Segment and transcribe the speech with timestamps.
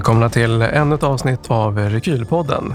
[0.00, 2.74] Välkomna till ännu ett avsnitt av Rekylpodden.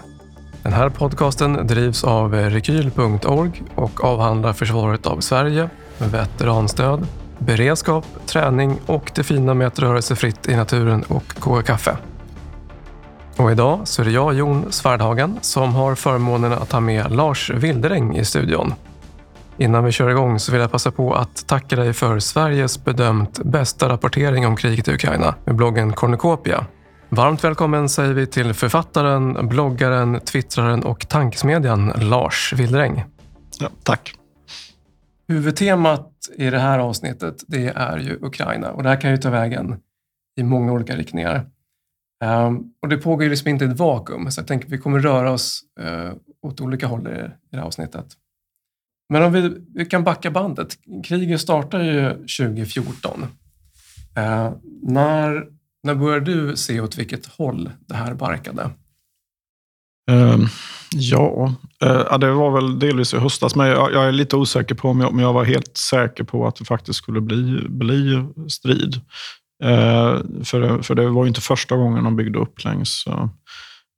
[0.64, 9.12] Den här podcasten drivs av rekyl.org och avhandlar försvaret av Sverige, veteranstöd, beredskap, träning och
[9.16, 11.98] det fina med att röra sig fritt i naturen och koka kaffe.
[13.38, 17.50] Och idag så är det jag, Jon Svärdhagen, som har förmånen att ha med Lars
[17.50, 18.74] Wilderäng i studion.
[19.58, 23.40] Innan vi kör igång så vill jag passa på att tacka dig för Sveriges bedömt
[23.44, 26.66] bästa rapportering om kriget i Ukraina med bloggen Cornucopia.
[27.10, 33.04] Varmt välkommen säger vi till författaren, bloggaren, twittraren och tankesmedjan Lars Wilderäng.
[33.60, 34.14] Ja, tack.
[35.28, 39.30] Huvudtemat i det här avsnittet det är ju Ukraina och det här kan ju ta
[39.30, 39.80] vägen
[40.40, 41.50] i många olika riktningar.
[42.24, 45.00] Um, och det pågår ju liksom inte ett vakuum så jag tänker att vi kommer
[45.00, 48.06] röra oss uh, åt olika håll i, det här avsnittet.
[49.10, 50.78] Men om vi, vi kan backa bandet.
[51.04, 53.22] Kriget startar ju 2014.
[54.18, 55.55] Uh, när,
[55.86, 58.70] när började du se åt vilket håll det här barkade?
[60.12, 60.48] Um,
[60.92, 61.56] ja,
[61.86, 65.02] uh, det var väl delvis i höstas, men jag, jag, är lite osäker på om
[65.02, 68.96] jag, om jag var helt säker på att det faktiskt skulle bli, bli strid.
[69.64, 73.28] Uh, för, för det var ju inte första gången de byggde upp längs uh,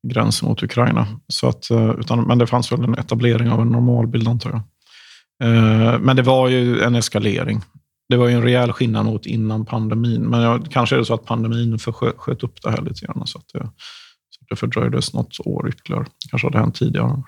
[0.07, 1.07] gränsen mot Ukraina.
[1.27, 1.67] Så att,
[1.99, 4.61] utan, men det fanns väl en etablering av en normalbild antar jag.
[6.01, 7.61] Men det var ju en eskalering.
[8.09, 10.22] Det var ju en rejäl skillnad mot innan pandemin.
[10.22, 11.80] Men jag, kanske är det så att pandemin
[12.17, 13.27] sköt upp det här lite grann.
[13.27, 13.69] Så att det,
[14.50, 16.05] det fördröjdes något år ytterligare.
[16.30, 17.23] kanske hade hänt tidigare.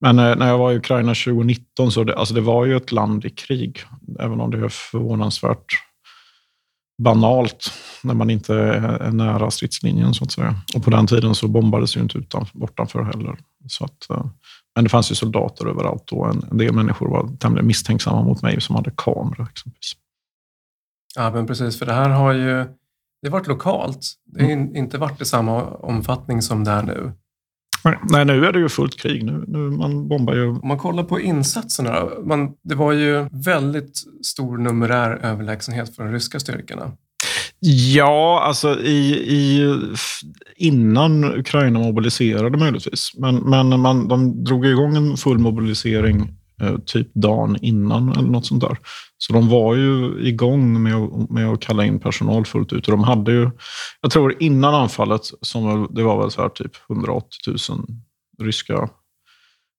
[0.00, 2.92] Men eh, när jag var i Ukraina 2019 så det, alltså det var ju ett
[2.92, 3.80] land i krig,
[4.20, 5.66] även om det är förvånansvärt
[7.02, 10.54] banalt när man inte är nära stridslinjen så att säga.
[10.74, 13.38] Och på den tiden så bombades ju inte utan, bortanför heller.
[13.68, 14.26] Så att, eh,
[14.74, 18.42] men det fanns ju soldater överallt och en, en del människor var tämligen misstänksamma mot
[18.42, 19.92] mig som hade kamera exempelvis.
[21.16, 22.66] Ja, men precis, för det här har ju
[23.22, 24.12] det varit lokalt.
[24.24, 24.76] Det har mm.
[24.76, 27.12] inte varit i samma omfattning som det är nu.
[28.02, 29.24] Nej, nu är det ju fullt krig.
[29.24, 30.48] Nu, nu man bombar ju.
[30.48, 33.96] Om man kollar på insatserna, man, det var ju väldigt
[34.26, 36.92] stor numerär överlägsenhet för de ryska styrkorna.
[37.66, 39.74] Ja, alltså i, i,
[40.56, 43.10] innan Ukraina mobiliserade möjligtvis.
[43.18, 46.28] Men, men man, de drog igång en full mobilisering
[46.62, 48.78] eh, typ dagen innan eller något sånt där.
[49.18, 52.86] Så de var ju igång med att, med att kalla in personal fullt ut.
[52.86, 53.50] Och de hade ju,
[54.00, 57.58] jag tror innan anfallet, som det var väl så här typ 180 000
[58.42, 58.88] ryska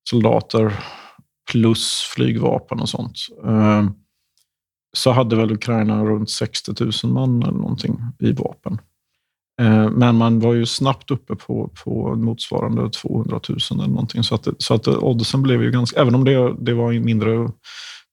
[0.09, 0.73] soldater
[1.51, 3.17] plus flygvapen och sånt.
[3.45, 3.85] Eh,
[4.95, 6.71] så hade väl Ukraina runt 60
[7.03, 8.77] 000 man eller någonting i vapen.
[9.61, 14.23] Eh, men man var ju snabbt uppe på, på motsvarande 200 000 eller någonting.
[14.23, 17.49] Så att, så att oddsen blev ju ganska, även om det, det var mindre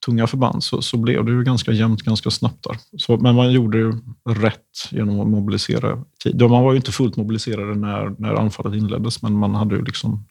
[0.06, 2.76] tunga förband så, så blev det ju ganska jämnt ganska snabbt där.
[2.99, 3.93] Så, men man gjorde ju
[4.28, 6.41] rätt genom att mobilisera tid.
[6.41, 10.26] Man var ju inte fullt mobiliserade när, när anfallet inleddes, men man hade ju liksom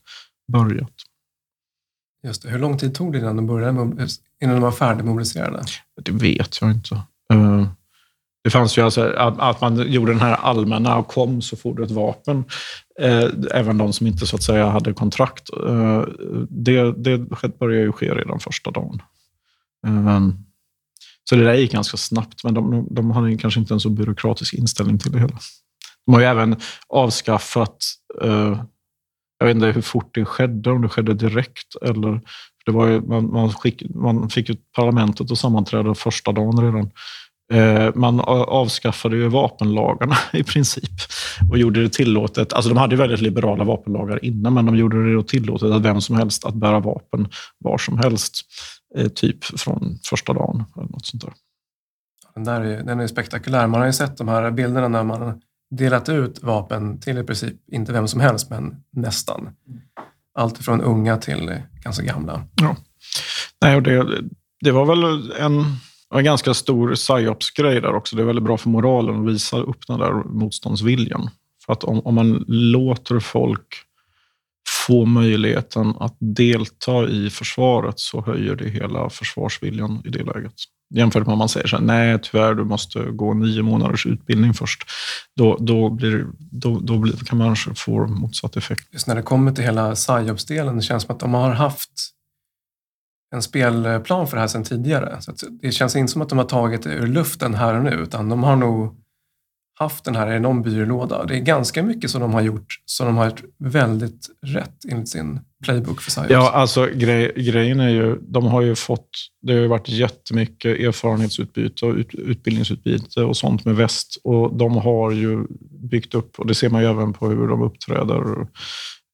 [0.52, 0.94] börjat.
[2.24, 2.50] Just det.
[2.50, 4.10] Hur lång tid tog det innan de, började, eh,
[4.44, 5.64] innan de var färdigmobiliserade?
[6.02, 6.96] Det vet jag inte.
[7.34, 7.68] Uh,
[8.44, 11.76] det fanns ju alltså att, att, man gjorde den här allmänna och kom så får
[11.76, 12.44] du ett vapen.
[13.00, 15.50] Eh, även de som inte så att säga hade kontrakt.
[16.50, 17.18] Det, det
[17.60, 19.02] började ju ske redan första dagen.
[21.30, 24.54] Så det där gick ganska snabbt, men de, de hade kanske inte en så byråkratisk
[24.54, 25.40] inställning till det hela.
[26.06, 26.56] De har ju även
[26.88, 27.78] avskaffat,
[29.42, 32.22] jag vet inte hur fort det skedde, om det skedde direkt eller
[32.66, 36.92] det var ju, man, man, skick, man fick ju parlamentet att sammanträda första dagen redan.
[37.54, 40.92] Eh, man avskaffade ju vapenlagarna i princip
[41.52, 42.54] och gjorde det tillåtet.
[42.54, 46.02] Alltså de hade ju väldigt liberala vapenlagar innan, men de gjorde det tillåtet att vem
[46.02, 48.42] som helst att bära vapen var som helst.
[48.98, 50.64] Eh, typ från första dagen.
[50.76, 51.34] Eller något sånt där.
[52.36, 53.68] Den, där är, den är spektakulär.
[53.68, 57.56] Man har ju sett de här bilderna när man delat ut vapen till i princip,
[57.72, 59.50] inte vem som helst, men nästan.
[60.36, 62.44] Allt från unga till ganska gamla.
[62.62, 62.76] Ja.
[63.62, 64.22] Nej, och det,
[64.62, 65.66] det var väl en,
[66.16, 68.16] en ganska stor psyops-grej där också.
[68.16, 71.30] Det är väldigt bra för moralen att visa upp den där motståndsviljan.
[71.66, 73.68] För att om, om man låter folk
[74.88, 80.54] få möjligheten att delta i försvaret så höjer det hela försvarsviljan i det läget.
[80.94, 84.54] Jämfört med om man säger så här, nej tyvärr, du måste gå nio månaders utbildning
[84.54, 84.84] först.
[85.36, 88.88] Då, då, blir, då, då blir, kan man kanske få motsatt effekt.
[88.92, 91.92] Just när det kommer till hela psyops-delen, det känns som att de har haft
[93.36, 95.22] en spelplan för det här sedan tidigare.
[95.22, 95.32] Så
[95.62, 98.30] det känns inte som att de har tagit det ur luften här och nu, utan
[98.30, 98.96] de har nog
[99.82, 101.26] haft den här i någon byrålåda.
[101.26, 105.10] Det är ganska mycket som de har gjort som de har gjort väldigt rätt enligt
[105.10, 106.30] sin playbook för psyops.
[106.30, 109.10] Ja, alltså grej, grejen är ju, de har ju fått,
[109.42, 114.18] det har ju varit jättemycket erfarenhetsutbyte och ut, utbildningsutbyte och sånt med väst.
[114.24, 115.46] Och de har ju
[115.92, 118.48] byggt upp, och det ser man ju även på hur de uppträder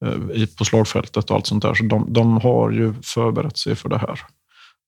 [0.06, 1.74] eh, på slagfältet och allt sånt där.
[1.74, 4.20] Så de, de har ju förberett sig för det här.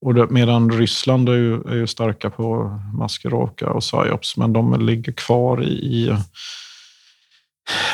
[0.01, 4.86] Och det, medan Ryssland är ju, är ju starka på maskeraka och psyops, men de
[4.86, 6.10] ligger kvar i, i,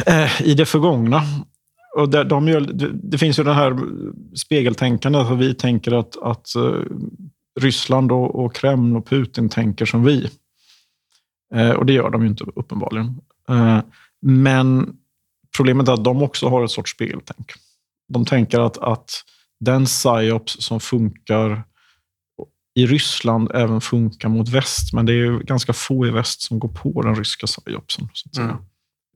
[0.06, 1.22] eh, i det förgångna.
[1.96, 3.80] Och det, de gör, det, det, finns ju det här
[4.36, 6.82] spegeltänkandet, att vi tänker att, att eh,
[7.60, 10.30] Ryssland och, och, Kreml och Putin tänker som vi.
[11.54, 13.22] Eh, och det gör de ju inte uppenbarligen.
[13.50, 13.80] Eh,
[14.22, 14.98] men
[15.58, 17.52] problemet är att de också har ett sorts spegeltänk.
[18.14, 19.10] De tänker att, att
[19.60, 21.64] den psyops som funkar
[22.76, 26.70] i Ryssland även funkar mot väst, men det är ganska få i väst som går
[26.70, 28.10] på den ryska psyopsen.
[28.38, 28.56] Mm.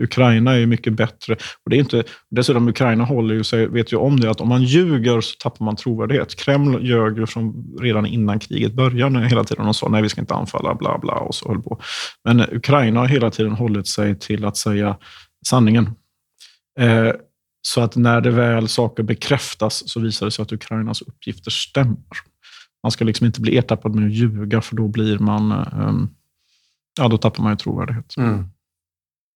[0.02, 1.34] Ukraina är mycket bättre.
[1.34, 4.50] Och det är inte, dessutom Ukraina håller ju sig, vet ju om det, att om
[4.50, 6.36] man ljuger så tappar man trovärdighet.
[6.36, 10.22] Kreml ljög ju från, redan innan kriget började hela tiden och sa nej, vi ska
[10.22, 11.82] inte anfalla, bla bla, och så höll på.
[12.24, 14.98] Men Ukraina har hela tiden hållit sig till att säga
[15.48, 15.86] sanningen.
[16.80, 17.12] Eh,
[17.62, 21.98] så att när det väl saker bekräftas så visar det sig att Ukrainas uppgifter stämmer.
[22.84, 25.52] Man ska liksom inte bli ertappad med att ljuga, för då blir man...
[25.52, 26.10] Um,
[27.00, 28.18] ja, då tappar man ju trovärdighet.
[28.18, 28.46] Mm.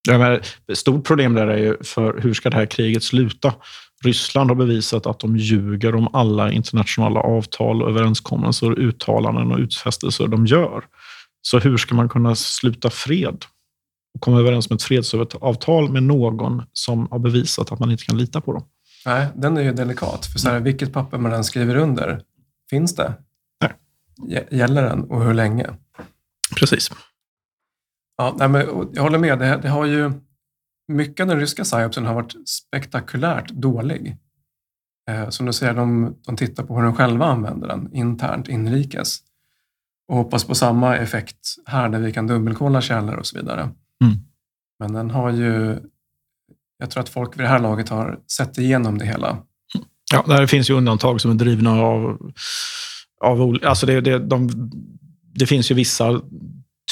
[0.08, 0.40] Ja, men,
[0.76, 3.54] stort problem där är ju för hur ska det här kriget sluta?
[4.04, 10.46] Ryssland har bevisat att de ljuger om alla internationella avtal, överenskommelser, uttalanden och utfästelser de
[10.46, 10.84] gör.
[11.42, 13.44] Så hur ska man kunna sluta fred
[14.14, 18.18] och komma överens med ett fredsavtal med någon som har bevisat att man inte kan
[18.18, 18.64] lita på dem?
[19.06, 20.26] Nej, den är ju delikat.
[20.26, 22.20] För så här, vilket papper man än skriver under,
[22.70, 23.14] finns det?
[24.50, 25.70] Gäller den och hur länge?
[26.58, 26.90] Precis.
[28.16, 29.38] Ja, nej, men jag håller med.
[29.38, 30.12] Det, det har ju,
[30.88, 34.16] mycket av den ryska psyopsen har varit spektakulärt dålig.
[35.10, 39.18] Eh, som du säger, de, de tittar på hur de själva använder den internt, inrikes.
[40.08, 43.60] Och hoppas på samma effekt här där vi kan dubbelkolla källor och så vidare.
[43.60, 44.16] Mm.
[44.78, 45.78] Men den har ju,
[46.78, 49.38] jag tror att folk vid det här laget har sett igenom det hela.
[50.12, 52.32] Ja, det finns ju undantag som är drivna av
[53.24, 54.50] av, alltså det, det, de,
[55.34, 56.20] det finns ju vissa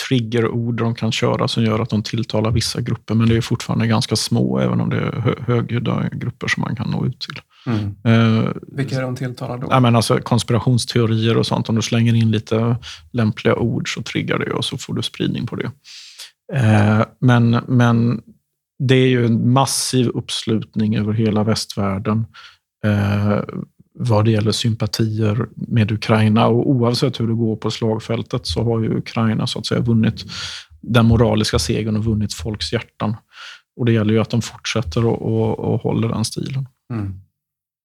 [0.08, 3.86] triggerord de kan köra som gör att de tilltalar vissa grupper, men det är fortfarande
[3.86, 7.40] ganska små, även om det är högljudda grupper som man kan nå ut till.
[7.66, 7.96] Mm.
[8.06, 9.66] Uh, Vilka är de tilltalar då?
[9.70, 11.68] Ja, men alltså, konspirationsteorier och sånt.
[11.68, 12.76] Om du slänger in lite
[13.12, 15.70] lämpliga ord så triggar det och så får du spridning på det.
[16.54, 18.22] Uh, men, men
[18.78, 22.26] det är ju en massiv uppslutning över hela västvärlden.
[22.86, 23.40] Uh,
[23.94, 26.46] vad det gäller sympatier med Ukraina.
[26.46, 30.24] Och oavsett hur det går på slagfältet så har ju Ukraina så att säga vunnit
[30.80, 33.16] den moraliska segern och vunnit folks hjärtan.
[33.76, 36.68] Och det gäller ju att de fortsätter och, och, och håller den stilen.
[36.92, 37.20] Mm.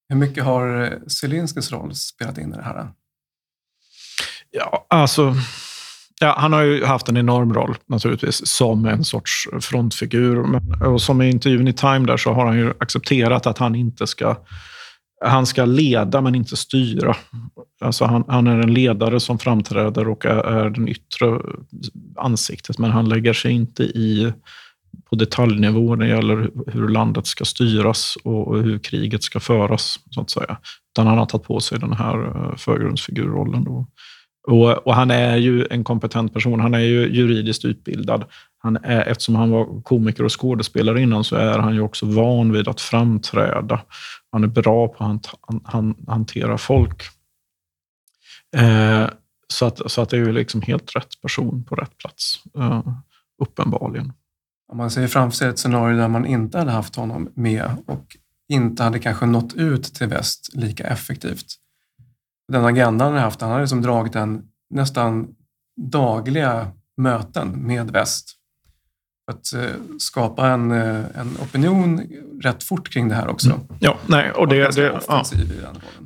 [0.09, 2.89] Hur mycket har Zelenskyjs roll spelat in i det här?
[4.51, 5.35] Ja, alltså...
[6.19, 10.43] Ja, han har ju haft en enorm roll naturligtvis som en sorts frontfigur.
[10.43, 13.75] Men, och som i intervjun i Time där så har han ju accepterat att han
[13.75, 14.35] inte ska
[15.25, 17.15] han ska leda men inte styra.
[17.81, 21.39] Alltså han, han, är en ledare som framträder och är, är den yttre
[22.15, 24.33] ansiktet, men han lägger sig inte i
[25.09, 30.21] på detaljnivå när det gäller hur landet ska styras och hur kriget ska föras, så
[30.21, 30.57] att säga.
[30.93, 33.63] Utan han har tagit på sig den här eh, förgrundsfigurrollen.
[33.63, 33.87] Då.
[34.47, 36.59] Och, och, han är ju en kompetent person.
[36.59, 38.25] Han är ju juridiskt utbildad.
[38.67, 42.51] Han är, eftersom han var komiker och skådespelare innan så är han ju också van
[42.51, 43.81] vid att framträda.
[44.31, 45.25] Han är bra på att
[46.07, 47.03] hantera folk.
[48.57, 49.09] Eh,
[49.47, 52.87] så, att, så att det är ju liksom helt rätt person på rätt plats, eh,
[53.43, 54.13] uppenbarligen.
[54.71, 58.17] Om man ser framför sig ett scenario där man inte hade haft honom med och
[58.49, 61.45] inte hade kanske nått ut till väst lika effektivt.
[62.51, 65.27] Den agendan han har haft, han har liksom dragit en nästan
[65.81, 68.36] dagliga möten med väst
[69.31, 69.69] att eh,
[69.99, 72.01] skapa en, eh, en opinion
[72.43, 73.49] rätt fort kring det här också.
[73.49, 73.61] Mm.
[73.79, 75.23] Ja, nej, och, det, det, ja.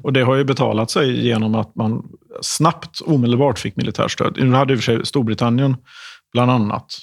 [0.04, 2.04] och det har ju betalat sig genom att man
[2.42, 4.38] snabbt, omedelbart fick militärstöd.
[4.40, 5.75] Nu hade i och för sig Storbritannien
[6.34, 6.94] bland annat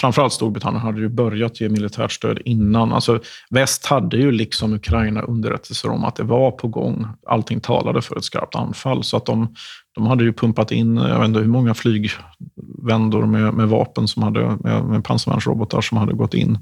[0.00, 2.92] framförallt Storbritannien hade ju börjat ge militärt stöd innan.
[2.92, 3.20] Alltså,
[3.50, 7.06] väst hade ju liksom Ukraina underrättelser om att det var på gång.
[7.26, 9.04] Allting talade för ett skarpt anfall.
[9.04, 9.54] Så att de,
[9.98, 14.22] de hade ju pumpat in, jag vet inte hur många flygvändor med, med vapen, som
[14.22, 16.58] hade, med, med pansarvärnsrobotar som hade gått in.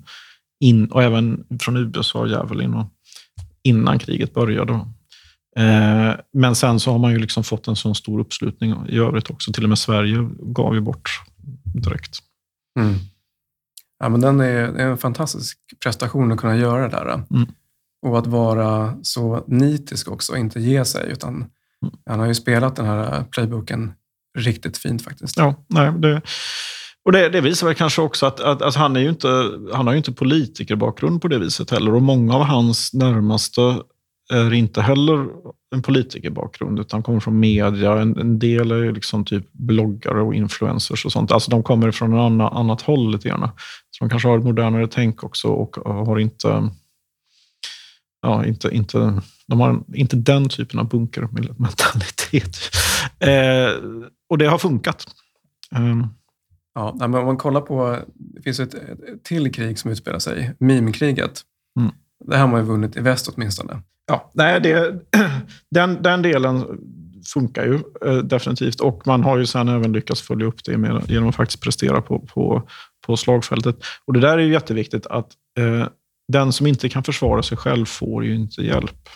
[0.61, 2.85] in och även från USA, Javelin,
[3.63, 4.73] innan kriget började.
[5.57, 9.31] Eh, men sen så har man ju liksom fått en sån stor uppslutning i övrigt
[9.31, 9.53] också.
[9.53, 11.23] Till och med Sverige gav ju bort
[11.65, 12.19] direkt.
[12.79, 12.95] Mm.
[13.99, 17.13] Ja, men den är, det är en fantastisk prestation att kunna göra det där.
[17.31, 17.49] Mm.
[18.07, 21.11] Och att vara så nitisk också och inte ge sig.
[21.13, 21.45] Utan.
[22.07, 23.93] Han har ju spelat den här eh, playbooken
[24.39, 25.37] riktigt fint faktiskt.
[25.37, 26.23] Ja, nej, det,
[27.05, 29.29] och det, det visar väl kanske också att, att, att han, är ju inte,
[29.73, 31.95] han har ju inte politikerbakgrund på det viset heller.
[31.95, 33.61] Och många av hans närmaste
[34.33, 35.27] är inte heller
[35.75, 38.01] en politikerbakgrund, utan kommer från media.
[38.01, 41.33] En, en del är liksom typ bloggare och influencers och sånt.
[41.33, 43.49] Alltså de kommer från ett annat, annat håll lite grann.
[43.91, 46.71] Så de kanske har ett modernare tänk också och har inte...
[48.23, 52.57] Ja, inte, inte, de har inte den typen av bunkermentalitet.
[53.19, 53.71] Eh,
[54.31, 55.07] och det har funkat.
[55.75, 56.07] Eh,
[56.77, 60.55] Ja, men om man kollar på, det finns ett, ett till krig som utspelar sig,
[60.59, 61.41] mimkriget.
[61.81, 61.93] Mm.
[62.25, 63.83] Det har man ju vunnit i väst åtminstone.
[64.07, 65.01] Ja, nej, det,
[65.71, 66.65] den, den delen
[67.35, 67.75] funkar ju
[68.07, 68.81] eh, definitivt.
[68.81, 72.03] Och man har ju sen även lyckats följa upp det med, genom att faktiskt prestera
[72.03, 72.69] på, på,
[73.07, 73.77] på slagfältet.
[74.05, 75.89] Och det där är ju jätteviktigt att eh,
[76.33, 79.09] den som inte kan försvara sig själv får ju inte hjälp.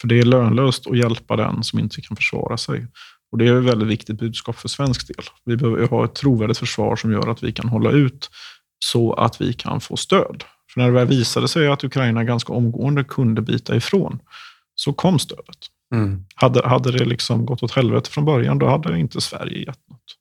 [0.00, 2.86] För det är lönlöst att hjälpa den som inte kan försvara sig.
[3.32, 5.24] Och Det är ett väldigt viktigt budskap för svensk del.
[5.44, 8.30] Vi behöver ha ett trovärdigt försvar som gör att vi kan hålla ut
[8.84, 10.44] så att vi kan få stöd.
[10.72, 14.18] För när det väl visade sig att Ukraina ganska omgående kunde bita ifrån,
[14.74, 15.58] så kom stödet.
[15.94, 16.24] Mm.
[16.34, 20.16] Hade, hade det liksom gått åt helvete från början, då hade inte Sverige gett något.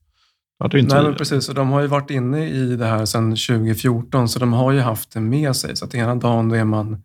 [0.96, 1.50] Nej, men precis.
[1.50, 4.80] Och de har ju varit inne i det här sedan 2014, så de har ju
[4.80, 5.75] haft det med sig.
[5.75, 7.04] Så att ena dagen är man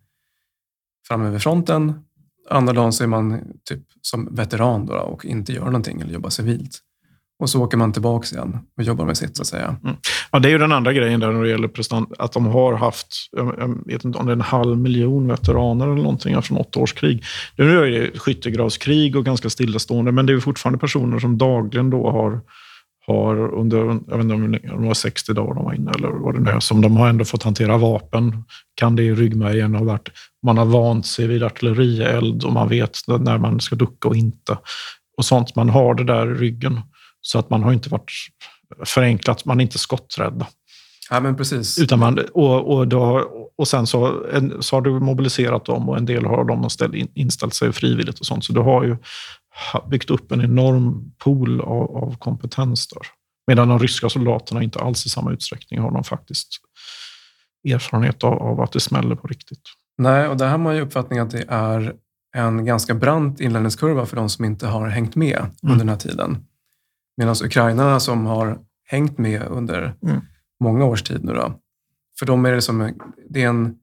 [1.07, 1.93] framme vid fronten,
[2.49, 6.29] andra dagen så är man typ som veteran då och inte gör någonting eller jobbar
[6.29, 6.81] civilt.
[7.39, 9.75] Och så åker man tillbaka igen och jobbar med sitt, så att säga.
[10.31, 12.73] Ja, det är ju den andra grejen där när det gäller prestant, att de har
[12.73, 16.79] haft, jag vet inte om det är en halv miljon veteraner eller någonting från åtta
[16.79, 17.23] års krig.
[17.55, 22.11] Nu är det skyttegravskrig och ganska stillastående, men det är fortfarande personer som dagligen då
[22.11, 22.41] har,
[23.07, 26.35] har under, jag vet inte om det var 60 dagar de var inne eller vad
[26.35, 28.43] det nu är, som de har ändå fått hantera vapen.
[28.75, 30.09] Kan det i ryggmärgen ha varit,
[30.45, 34.57] man har vant sig vid artillerield och man vet när man ska ducka och inte.
[35.17, 36.81] Och sånt, man har det där i ryggen.
[37.21, 38.11] Så att man har inte varit
[38.85, 40.47] förenklat, man är inte skotträdda.
[41.09, 41.79] Ja, men precis.
[41.79, 45.97] Utan man, och, och, då, och sen så, en, så har du mobiliserat dem och
[45.97, 48.45] en del har de ställ, in, inställt sig frivilligt och sånt.
[48.45, 48.97] Så du har ju
[49.89, 53.01] byggt upp en enorm pool av, av kompetens där.
[53.47, 56.47] Medan de ryska soldaterna inte alls i samma utsträckning har de faktiskt
[57.69, 59.61] erfarenhet av, av att det smäller på riktigt.
[59.97, 61.95] Nej, och där har man ju uppfattningen att det är
[62.35, 66.37] en ganska brant inlärningskurva för de som inte har hängt med under den här tiden.
[67.17, 70.21] Medan ukrainarna som har hängt med under Mm.
[70.63, 71.59] många års tid nu då,
[72.19, 72.93] för dem är det som
[73.29, 73.75] det är en,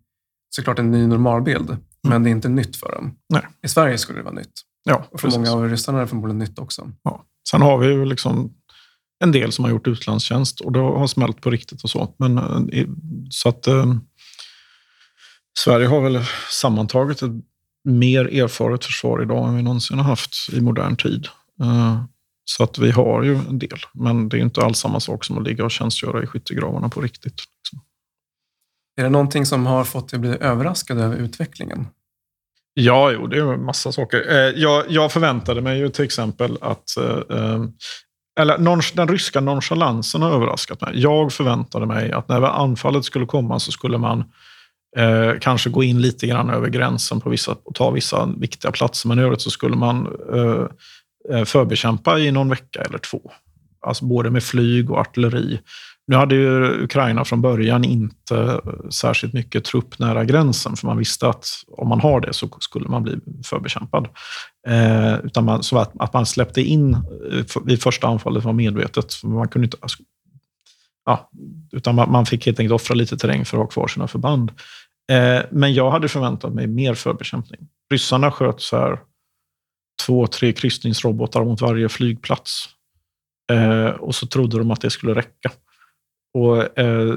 [0.50, 1.76] såklart en ny normalbild,
[2.08, 3.16] men det är inte nytt för dem.
[3.28, 3.46] Nej.
[3.62, 4.52] I Sverige skulle det vara nytt.
[4.84, 5.38] Ja, Och för precis.
[5.38, 6.90] många av ryssarna är det förmodligen nytt också.
[7.02, 7.24] Ja.
[7.50, 8.54] Sen har vi ju liksom
[9.24, 12.14] en del som har gjort utlandstjänst och det har smält på riktigt och så.
[12.18, 12.38] Men,
[12.72, 12.86] eh,
[13.30, 13.94] så att eh,
[15.58, 17.32] Sverige har väl sammantaget ett
[17.84, 21.28] mer erfaret försvar idag än vi någonsin har haft i modern tid.
[21.60, 22.04] Eh,
[22.44, 25.38] så att vi har ju en del, men det är inte alls samma sak som
[25.38, 27.42] att ligga och tjänstgöra i skyttegravarna på riktigt.
[27.58, 27.80] Liksom.
[28.96, 31.86] Är det någonting som har fått dig att bli överraskad över utvecklingen?
[32.74, 34.30] Ja, jo, det är en massa saker.
[34.30, 36.96] Eh, jag, jag förväntade mig ju till exempel att...
[36.96, 37.64] Eh, eh,
[38.40, 40.92] eller den ryska nonchalansen har överraskat mig.
[40.94, 44.24] Jag förväntade mig att när anfallet skulle komma så skulle man
[44.96, 49.08] eh, kanske gå in lite grann över gränsen på vissa, och ta vissa viktiga platser.
[49.08, 50.66] Men i övrigt så skulle man eh,
[51.36, 53.30] eh, förbekämpa i någon vecka eller två.
[53.86, 55.60] Alltså både med flyg och artilleri.
[56.06, 61.28] Nu hade ju Ukraina från början inte särskilt mycket trupp nära gränsen, för man visste
[61.28, 64.08] att om man har det så skulle man bli förbekämpad.
[64.68, 69.24] Eh, utan man, så att, att man släppte in eh, vid första anfallet var medvetet.
[69.24, 70.02] Man kunde inte, alltså,
[71.04, 71.30] ja,
[71.72, 74.52] utan man, man fick helt enkelt offra lite terräng för att ha kvar sina förband.
[75.10, 77.60] Eh, men jag hade förväntat mig mer förbekämpning.
[77.92, 78.98] Ryssarna sköt så här
[80.06, 82.68] två, tre kryssningsrobotar mot varje flygplats.
[83.52, 85.50] Eh, och så trodde de att det skulle räcka.
[86.34, 87.14] Och eh,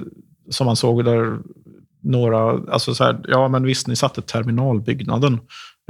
[0.50, 1.38] som man såg där,
[2.02, 5.40] några, alltså så här, ja men visst, ni satte terminalbyggnaden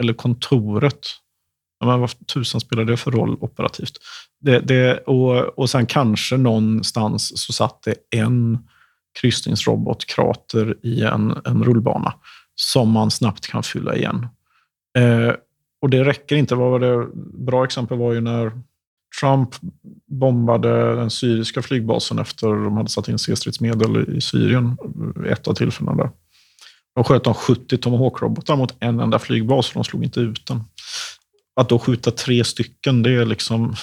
[0.01, 1.07] eller kontoret.
[1.79, 3.97] Ja, men vad tusan spelar det för roll operativt?
[4.39, 8.57] Det, det, och, och sen kanske någonstans så satt det en
[9.21, 12.13] kryssningsrobotkrater i en, en rullbana
[12.55, 14.27] som man snabbt kan fylla igen.
[14.97, 15.33] Eh,
[15.81, 16.55] och det räcker inte.
[16.55, 17.07] Vad var det?
[17.45, 18.51] Bra exempel var ju när
[19.19, 19.55] Trump
[20.07, 24.77] bombade den syriska flygbasen efter de hade satt in C-stridsmedel i Syrien
[25.15, 26.11] vid ett av tillfällena där.
[26.95, 30.63] De sköt de 70 Tomahawk-robotar mot en enda flygbas och de slog inte ut den.
[31.55, 33.75] Att då skjuta tre stycken, det är liksom...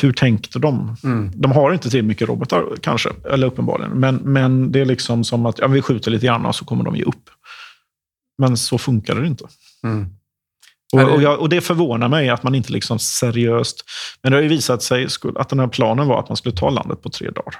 [0.00, 0.96] hur tänkte de?
[1.04, 1.30] Mm.
[1.34, 3.92] De har inte till mycket robotar kanske, eller uppenbarligen.
[3.92, 6.84] Men, men det är liksom som att ja, vi skjuter lite grann och så kommer
[6.84, 7.30] de ge upp.
[8.38, 9.44] Men så funkar det inte.
[9.84, 10.15] Mm.
[10.92, 13.84] Och, och, jag, och, det förvånar mig att man inte liksom seriöst...
[14.22, 16.70] Men det har ju visat sig att den här planen var att man skulle ta
[16.70, 17.54] landet på tre dagar.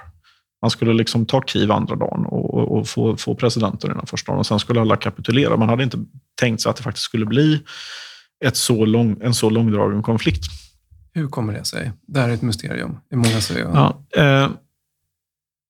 [0.61, 4.39] Man skulle liksom ta Kiev andra dagen och, och, få, få presidenten den första dagen.
[4.39, 5.57] Och sen skulle alla kapitulera.
[5.57, 5.97] Man hade inte
[6.39, 7.63] tänkt sig att det faktiskt skulle bli
[8.45, 10.43] ett så lång, en så långdragen konflikt.
[11.13, 11.91] Hur kommer det sig?
[12.07, 13.63] Det här är ett mysterium i många säger.
[13.63, 14.49] Ja, eh,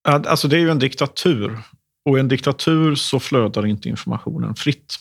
[0.08, 1.58] alltså det är ju en diktatur.
[2.06, 5.00] Och i en diktatur så flödar inte informationen fritt.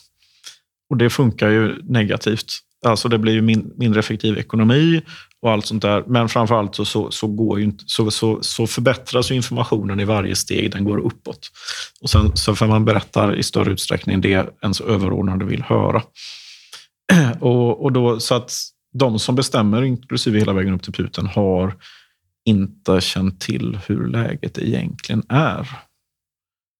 [0.89, 2.45] Och det funkar ju negativt.
[2.85, 5.01] Alltså det blir ju min, mindre effektiv ekonomi
[5.41, 6.03] och allt sånt där.
[6.07, 10.71] Men framförallt så, så, så, går ju, så, så, så förbättras informationen i varje steg,
[10.71, 11.51] den går uppåt.
[12.01, 16.03] Och sen så får man berättar i större utsträckning det ens överordnade vill höra.
[17.39, 18.51] Och, och då, så att
[18.93, 21.75] de som bestämmer, inklusive hela vägen upp till puten, har
[22.45, 25.69] inte känt till hur läget egentligen är.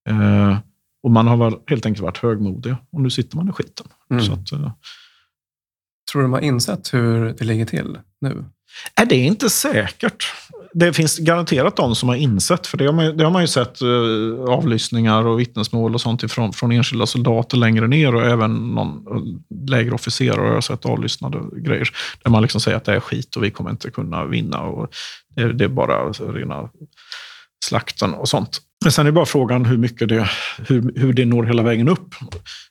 [0.09, 0.57] Eh,
[0.97, 3.87] Eh, och man har väl helt enkelt varit högmodig och nu sitter man i skiten.
[4.11, 4.23] Mm.
[4.23, 4.71] Så att, eh,
[6.11, 8.45] Tror du de har insett hur det ligger till nu?
[8.95, 10.33] Är det inte säkert.
[10.73, 13.47] Det finns garanterat de som har insett, för det har man, det har man ju
[13.47, 18.51] sett uh, avlyssningar och vittnesmål och sånt ifrån, från enskilda soldater längre ner och även
[18.75, 19.05] någon
[19.67, 21.89] lägre officerare har jag sett avlyssnade grejer.
[22.23, 24.61] Där man liksom säger att det är skit och vi kommer inte kunna vinna.
[24.61, 24.89] Och
[25.35, 26.69] det, det är bara rena
[27.65, 28.59] slakten och sånt.
[28.83, 30.29] Men sen är bara frågan hur mycket det,
[30.67, 32.15] hur, hur det når hela vägen upp.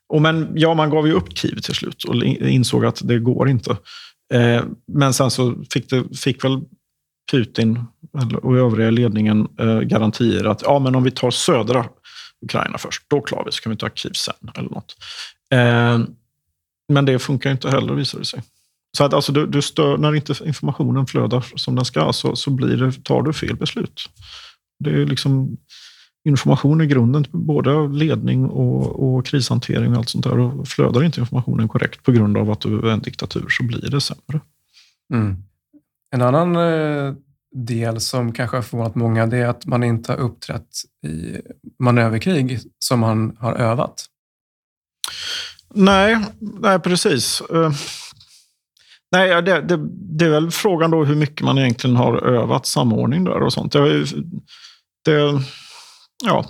[0.09, 3.49] Och men, ja, man gav ju upp Kiev till slut och insåg att det går
[3.49, 3.71] inte.
[4.35, 6.61] Eh, men sen så fick, det, fick väl
[7.31, 7.85] Putin
[8.43, 11.87] och övriga ledningen eh, garantier att ja, men om vi tar södra
[12.45, 14.51] Ukraina först, då klarar vi så kan vi ta Kiev sen.
[14.55, 14.97] eller något.
[15.53, 15.99] Eh,
[16.93, 18.43] men det funkar inte heller visar det sig.
[18.97, 22.51] Så att alltså, du, du stör, när inte informationen flödar som den ska så, så
[22.51, 24.11] blir det, tar du fel beslut.
[24.85, 25.57] Det är liksom
[26.27, 30.39] information är grunden till både ledning och, och, krishantering och allt sånt där.
[30.39, 33.91] Och flödar inte informationen korrekt på grund av att du är en diktatur så blir
[33.91, 34.41] det sämre.
[35.13, 35.37] Mm.
[36.11, 37.15] En annan eh,
[37.55, 40.69] del som kanske har förvånat många det är att man inte har uppträtt
[41.07, 41.37] i
[41.79, 44.07] manöverkrig som man har övat.
[45.75, 47.43] Nej, nej precis.
[47.53, 47.71] Uh,
[49.13, 53.25] nej, det, det, det, är väl frågan då hur mycket man egentligen har övat samordning
[53.25, 53.73] där och sånt.
[53.73, 54.05] Det,
[55.05, 55.43] det
[56.25, 56.47] Ja.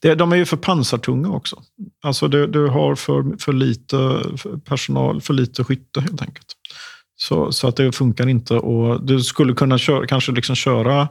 [0.00, 1.62] Det, de är ju för pansartunga också.
[2.02, 4.22] Alltså du, du har för, för lite
[4.64, 6.46] personal, för lite skytte helt enkelt.
[7.16, 8.54] Så, så att det funkar inte.
[8.54, 11.08] Och du skulle kunna köra, kanske liksom köra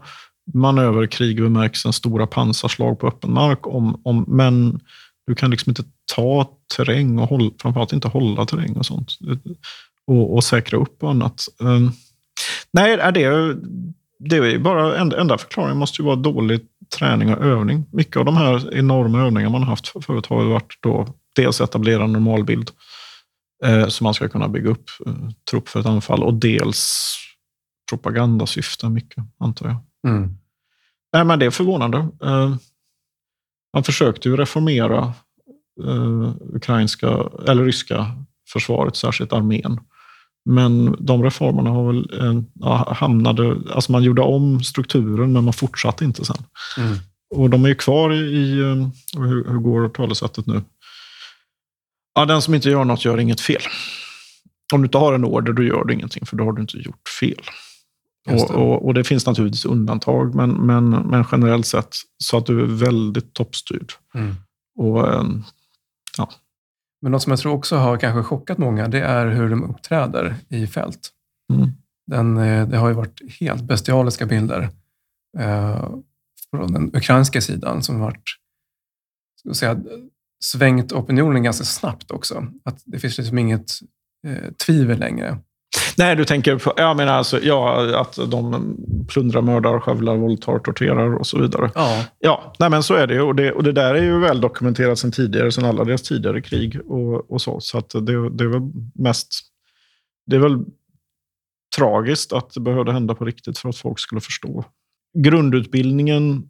[0.53, 3.67] manöverkrig i bemärkelsen stora pansarslag på öppen mark.
[3.67, 4.79] Om, om, men
[5.27, 5.83] du kan liksom inte
[6.15, 9.11] ta terräng och håll, framförallt inte hålla terräng och sånt.
[10.07, 11.47] Och, och säkra upp och annat.
[11.59, 11.91] Um,
[12.73, 13.57] nej, är det,
[14.19, 16.61] det är bara, enda, förklaringen måste ju vara dålig
[16.97, 17.85] träning och övning.
[17.91, 22.03] Mycket av de här enorma övningarna man har haft förut har varit då dels etablera
[22.03, 22.71] en normalbild
[23.63, 25.13] eh, så man ska kunna bygga upp eh,
[25.51, 27.15] trupp för ett anfall och dels
[27.89, 29.77] propagandasyften mycket, antar jag.
[30.11, 30.37] Mm.
[31.13, 31.97] Nej, men det är förvånande.
[32.23, 32.55] Eh,
[33.73, 35.13] man försökte ju reformera
[35.83, 37.07] eh, ukrainska,
[37.47, 38.11] eller ryska
[38.49, 39.79] försvaret, särskilt armén.
[40.45, 45.53] Men de reformerna har väl, eh, ja, hamnade, alltså man gjorde om strukturen men man
[45.53, 46.43] fortsatte inte sen.
[46.77, 46.97] Mm.
[47.35, 48.87] Och de är ju kvar i, eh,
[49.21, 50.61] hur, hur går talesättet nu?
[52.15, 53.61] Ja, den som inte gör något gör inget fel.
[54.73, 56.77] Om du inte har en order, då gör du ingenting, för då har du inte
[56.77, 57.41] gjort fel.
[58.25, 58.33] Det.
[58.33, 62.61] Och, och, och, det finns naturligtvis undantag, men, men, men generellt sett så att du
[62.61, 63.91] är väldigt toppstyrd.
[64.15, 64.35] Mm.
[64.77, 65.23] Och, eh,
[66.17, 66.29] ja,
[67.05, 70.35] men något som jag tror också har kanske chockat många, det är hur de uppträder
[70.49, 71.09] i fält.
[71.53, 71.69] Mm.
[72.07, 74.69] Den, eh, det har ju varit helt bestialiska bilder
[75.37, 75.89] eh,
[76.49, 78.29] från den ukrainska sidan som har varit,
[79.39, 79.79] ska säga,
[80.43, 82.47] svängt opinionen ganska snabbt också.
[82.63, 83.71] Att det finns liksom inget
[84.27, 85.37] eh, tvivel längre.
[85.97, 88.75] Nej, du tänker på jag menar alltså, ja, att de
[89.07, 91.71] plundrar, mördar, skövlar, våldtar, torterar och så vidare.
[91.75, 93.51] Ja, ja nej, men så är det och det.
[93.51, 97.31] Och det där är ju väl dokumenterat sedan tidigare, sedan alla deras tidigare krig och,
[97.31, 97.59] och så.
[97.59, 99.29] Så det, det är väl mest...
[100.27, 100.65] Det är väl
[101.77, 104.65] tragiskt att det behövde hända på riktigt för att folk skulle förstå.
[105.17, 106.49] Grundutbildningen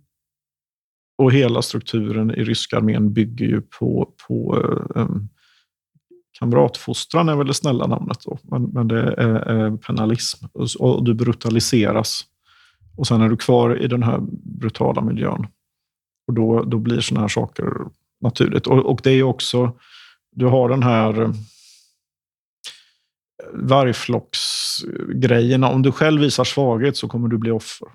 [1.17, 4.55] och hela strukturen i ryska armén bygger ju på, på
[4.95, 5.29] um,
[6.39, 8.37] kamratfostran är väl det snälla namnet, då.
[8.43, 10.45] Men, men det är, är penalism
[10.79, 12.25] och du brutaliseras.
[12.97, 15.47] Och sen är du kvar i den här brutala miljön.
[16.27, 17.73] Och då, då blir såna här saker
[18.21, 18.67] naturligt.
[18.67, 19.71] Och, och det är också,
[20.31, 21.31] du har den här eh,
[23.53, 25.69] vargflocksgrejerna.
[25.69, 27.87] Om du själv visar svaghet så kommer du bli offer.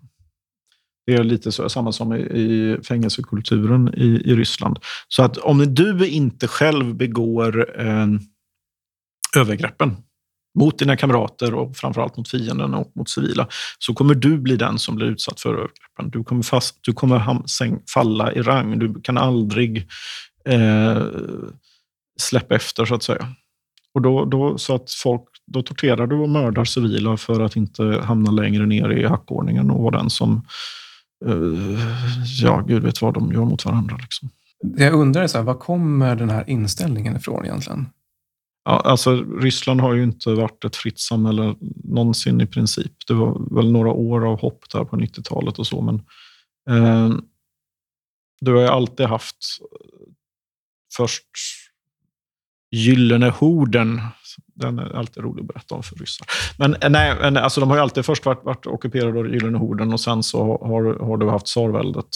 [1.10, 4.78] Det är lite så, samma som i, i fängelsekulturen i, i Ryssland.
[5.08, 8.06] Så att om du inte själv begår eh,
[9.36, 9.96] övergreppen
[10.58, 14.78] mot dina kamrater och framförallt mot fienden och mot civila, så kommer du bli den
[14.78, 16.10] som blir utsatt för övergreppen.
[16.10, 17.42] Du kommer, fast, du kommer
[17.94, 18.78] falla i rang.
[18.78, 19.88] Du kan aldrig
[20.48, 21.02] eh,
[22.20, 23.28] släppa efter, så att säga.
[23.94, 28.00] Och då, då, så att folk, då torterar du och mördar civila för att inte
[28.04, 30.42] hamna längre ner i hackordningen och vara den som,
[32.40, 33.96] ja, gud vet vad de gör mot varandra.
[33.96, 34.30] Liksom.
[34.76, 37.86] Jag undrar så här, var kommer den här inställningen ifrån egentligen?
[38.64, 41.54] Ja, alltså, Ryssland har ju inte varit ett fritt samhälle
[41.84, 42.92] någonsin i princip.
[43.06, 45.94] Det var väl några år av hopp där på 90-talet och så, men
[46.70, 47.14] eh,
[48.40, 49.36] du har ju alltid haft
[50.96, 51.26] först
[52.70, 54.00] Gyllene horden.
[54.60, 56.26] Den är alltid rolig att berätta om för ryssar.
[56.56, 59.58] Men eh, nej, eh, alltså de har ju alltid först varit, varit ockuperade av Gyllene
[59.58, 62.08] horden och sen så har, har du haft tsarväldet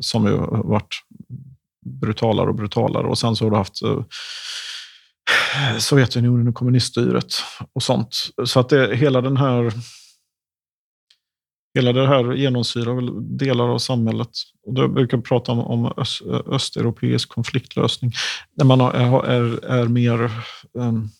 [0.00, 0.94] som ju har varit
[2.00, 3.06] brutalare och brutalare.
[3.06, 4.04] Och sen så har du haft eh,
[5.78, 7.34] Sovjetunionen och kommuniststyret
[7.72, 8.16] och sånt.
[8.44, 9.72] Så att det, hela den här
[11.74, 14.28] Hela det här genomsyrar väl delar av samhället.
[14.66, 18.12] Och då brukar jag prata om, om öst, östeuropeisk konfliktlösning.
[18.56, 20.30] Där man är, är, är mer...
[20.74, 21.10] Um,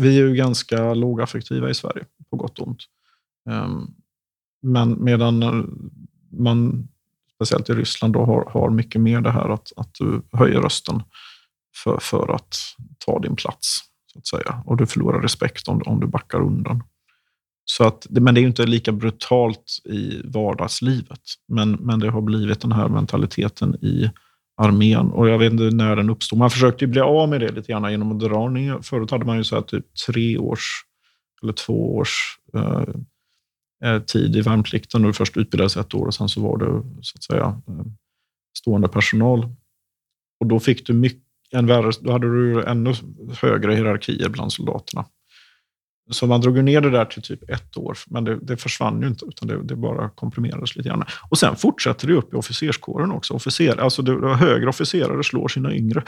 [0.00, 2.82] vi är ju ganska lågaffektiva i Sverige, på gott och ont.
[3.50, 3.86] Ehm,
[4.62, 5.64] men medan eh,
[6.30, 6.88] man,
[7.34, 11.02] speciellt i Ryssland, då har, har mycket mer det här att, att du höjer rösten
[11.76, 12.56] för, för att
[13.06, 13.78] ta din plats.
[14.06, 14.62] så att säga.
[14.66, 16.82] Och du förlorar respekt om, om du backar undan.
[17.64, 21.20] Så att, men det är ju inte lika brutalt i vardagslivet.
[21.48, 24.10] Men, men det har blivit den här mentaliteten i
[24.56, 25.10] armén.
[25.10, 26.38] Och jag vet inte när den uppstod.
[26.38, 28.78] Man försökte ju bli av med det lite grann genom att dra ner.
[28.82, 30.84] Förut hade man ju så här typ tre års
[31.42, 32.84] eller två års eh,
[33.84, 35.04] eh tid i värnplikten.
[35.04, 37.84] Och du först utbildades ett år och sen så var du så att säga eh,
[38.58, 39.48] stående personal.
[40.40, 42.94] Och då fick du mycket, en värre, då hade du ännu
[43.42, 45.04] högre hierarkier bland soldaterna.
[46.10, 49.08] Så man drog ner det där till typ ett år, men det, det försvann ju
[49.08, 51.04] inte, utan det, det, bara komprimerades lite grann.
[51.30, 53.34] Och sen fortsätter det upp i officerskåren också.
[53.34, 56.02] Officer, alltså det, högre officerare slår sina yngre.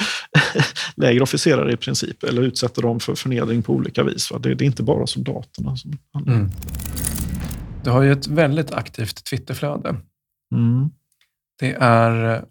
[0.96, 4.32] Lägre officerare i princip, eller utsätter dem för förnedring på olika vis.
[4.40, 6.48] Det, det, är inte bara soldaterna som mm.
[7.84, 9.88] Du har ju ett väldigt aktivt Twitterflöde.
[10.54, 10.90] Mm.
[11.60, 12.44] Det är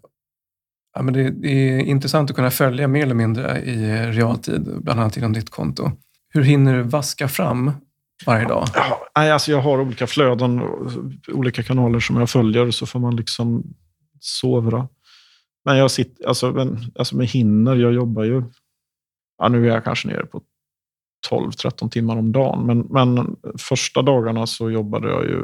[0.96, 5.16] Ja, men det, är intressant att kunna följa mer eller mindre i realtid, bland annat
[5.16, 5.90] inom ditt konto.
[6.36, 7.72] Hur hinner du vaska fram
[8.26, 8.66] varje dag?
[9.14, 10.62] Ja, alltså jag har olika flöden,
[11.28, 13.74] olika kanaler som jag följer, så får man liksom
[14.20, 14.88] sovra.
[15.64, 18.42] Men jag sitter, alltså, men, alltså med hinner, jag jobbar ju,
[19.38, 20.42] ja, nu är jag kanske nere på
[21.30, 25.42] 12-13 timmar om dagen, men, men första dagarna så jobbade jag ju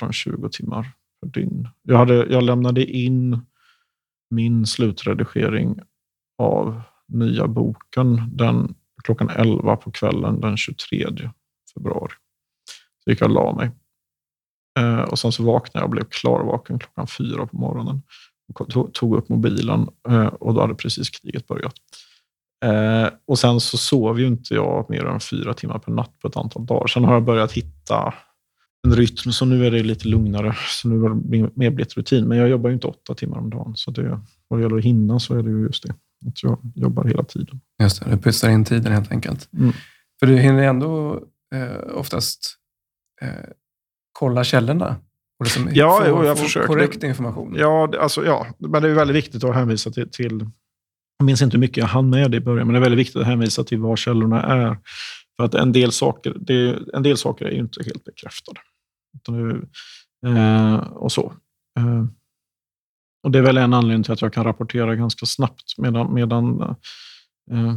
[0.00, 0.92] 18-20 timmar
[1.22, 1.68] per dygn.
[1.82, 3.40] Jag, hade, jag lämnade in
[4.30, 5.80] min slutredigering
[6.38, 11.06] av nya boken den klockan 11 på kvällen den 23
[11.74, 12.12] februari.
[13.04, 13.70] Så gick jag och la mig.
[14.78, 18.02] Eh, och sen så vaknade jag och blev klarvaken klockan fyra på morgonen.
[18.54, 21.74] Och tog upp mobilen eh, och då hade precis kriget börjat.
[22.64, 26.28] Eh, och sen så sov ju inte jag mer än fyra timmar per natt på
[26.28, 26.86] ett antal dagar.
[26.86, 28.14] Sen har jag börjat hitta
[28.86, 30.56] en rytm, så nu är det lite lugnare.
[30.68, 32.28] Så nu har det mer blivit rutin.
[32.28, 33.72] Men jag jobbar ju inte åtta timmar om dagen.
[33.76, 35.94] Så det, vad det gäller att hinna så är det ju just det.
[36.26, 37.60] Att jag jobbar hela tiden.
[37.82, 39.48] Just det, du putsar in tiden helt enkelt.
[39.52, 39.72] Mm.
[40.20, 41.22] För du hinner ändå
[41.54, 42.56] eh, oftast
[43.22, 43.28] eh,
[44.12, 44.96] kolla källorna?
[45.38, 46.66] Och liksom ja, få, jag få försöker.
[46.66, 47.54] korrekt information?
[47.58, 50.50] Ja, alltså, ja, men det är väldigt viktigt att hänvisa till, till
[51.18, 52.98] jag minns inte hur mycket jag hann med det i början, men det är väldigt
[52.98, 54.78] viktigt att hänvisa till var källorna är.
[55.36, 58.60] För att en del saker, det, en del saker är inte helt bekräftade.
[59.16, 59.68] Utan,
[60.26, 61.32] eh, och så.
[61.78, 62.04] Eh,
[63.24, 66.60] och Det är väl en anledning till att jag kan rapportera ganska snabbt, medan, medan
[67.50, 67.74] eh,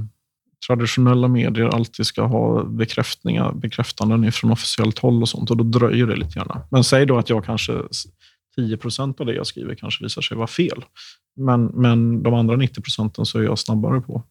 [0.68, 6.08] traditionella medier alltid ska ha bekräftningar, bekräftanden från officiellt håll och sånt, och då dröjer
[6.08, 6.60] det lite grann.
[6.72, 7.74] Men säg då att jag kanske
[8.56, 10.86] 10 procent av det jag skriver kanske visar sig vara fel.
[11.36, 14.24] Men, men de andra 90 procenten så är jag snabbare på.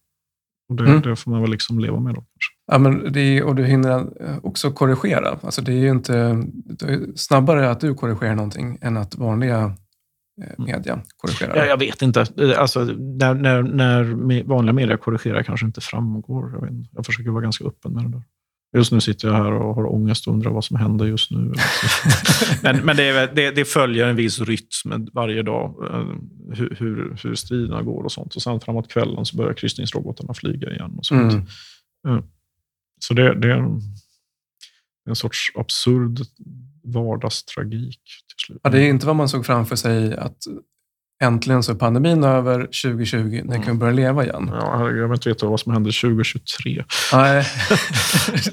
[0.69, 1.03] Och det, mm.
[1.03, 2.21] det får man väl liksom leva med då.
[2.21, 2.53] Kanske.
[2.73, 4.07] Ja, men det, och du hinner
[4.47, 5.39] också korrigera.
[5.43, 9.75] Alltså det är ju inte det är snabbare att du korrigerar någonting än att vanliga.
[10.59, 11.57] Media korrigerar?
[11.57, 12.27] Ja, jag vet inte.
[12.57, 16.53] Alltså, när, när, när vanliga media korrigerar kanske inte framgår.
[16.53, 18.23] Jag, vet jag försöker vara ganska öppen med det där.
[18.77, 21.53] Just nu sitter jag här och har ångest och undrar vad som händer just nu.
[22.63, 26.07] men men det, det, det, följer en viss rytm varje dag, eh,
[26.55, 28.37] hur, hur, hur striderna går och sånt.
[28.37, 30.95] Och sen framåt kvällen så börjar kryssningsrobotarna flyga igen.
[30.99, 31.33] Och sånt.
[32.09, 32.23] Mm.
[33.01, 33.81] Så det, det,
[35.09, 36.21] en sorts absurd
[36.87, 38.61] vardagstragik till slut.
[38.63, 40.37] Ja, det är inte vad man såg framför sig att
[41.23, 44.51] äntligen så är pandemin över 2020, när kan vi börja leva igen.
[44.53, 46.85] Ja, jag vill inte veta vad som händer 2023.
[47.13, 47.47] Nej.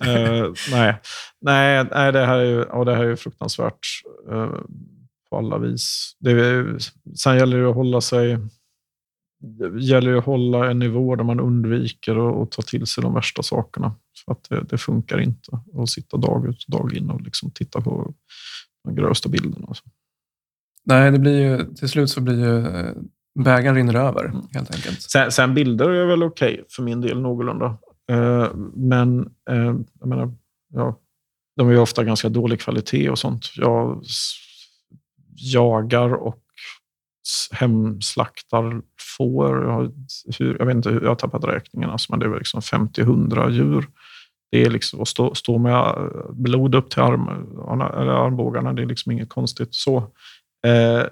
[0.02, 1.02] Eh, nej.
[1.42, 3.80] Nej, nej, det här är ju, ja, det här är ju fruktansvärt
[4.32, 4.52] eh,
[5.30, 6.16] på alla vis.
[6.20, 6.78] Det är,
[7.16, 8.38] sen gäller det att hålla sig
[9.44, 13.44] det gäller att hålla en nivå där man undviker att ta till sig de värsta
[13.44, 13.96] sakerna.
[14.28, 17.82] Att det, det, funkar inte att sitta dag ut och dag in och liksom titta
[17.82, 18.14] på
[18.84, 19.74] de grövsta bilderna.
[20.86, 22.94] Nej, det blir ju, till slut så blir ju eh,
[23.40, 24.42] bägaren rinner över mm.
[24.54, 25.02] helt enkelt.
[25.02, 27.78] Sen, sen bilder är väl okej okay för min del någorlunda.
[28.12, 29.20] Uh, men
[29.52, 30.34] uh, jag menar,
[30.74, 31.00] ja,
[31.58, 33.46] de är ju ofta ganska dålig kvalitet och sånt.
[33.56, 34.04] Jag
[35.36, 36.44] jagar och
[37.52, 38.82] hemslaktar
[39.18, 39.64] får.
[39.64, 39.94] Jag,
[40.40, 43.50] hur, jag vet inte hur jag har tappat räkningen, alltså, men det är liksom 50-100
[43.50, 43.88] djur.
[44.54, 47.28] Det är liksom att stå, stå med eh, blod upp till arm,
[48.02, 49.98] eller armbågarna, det är liksom inget konstigt så.
[50.66, 51.04] Eh,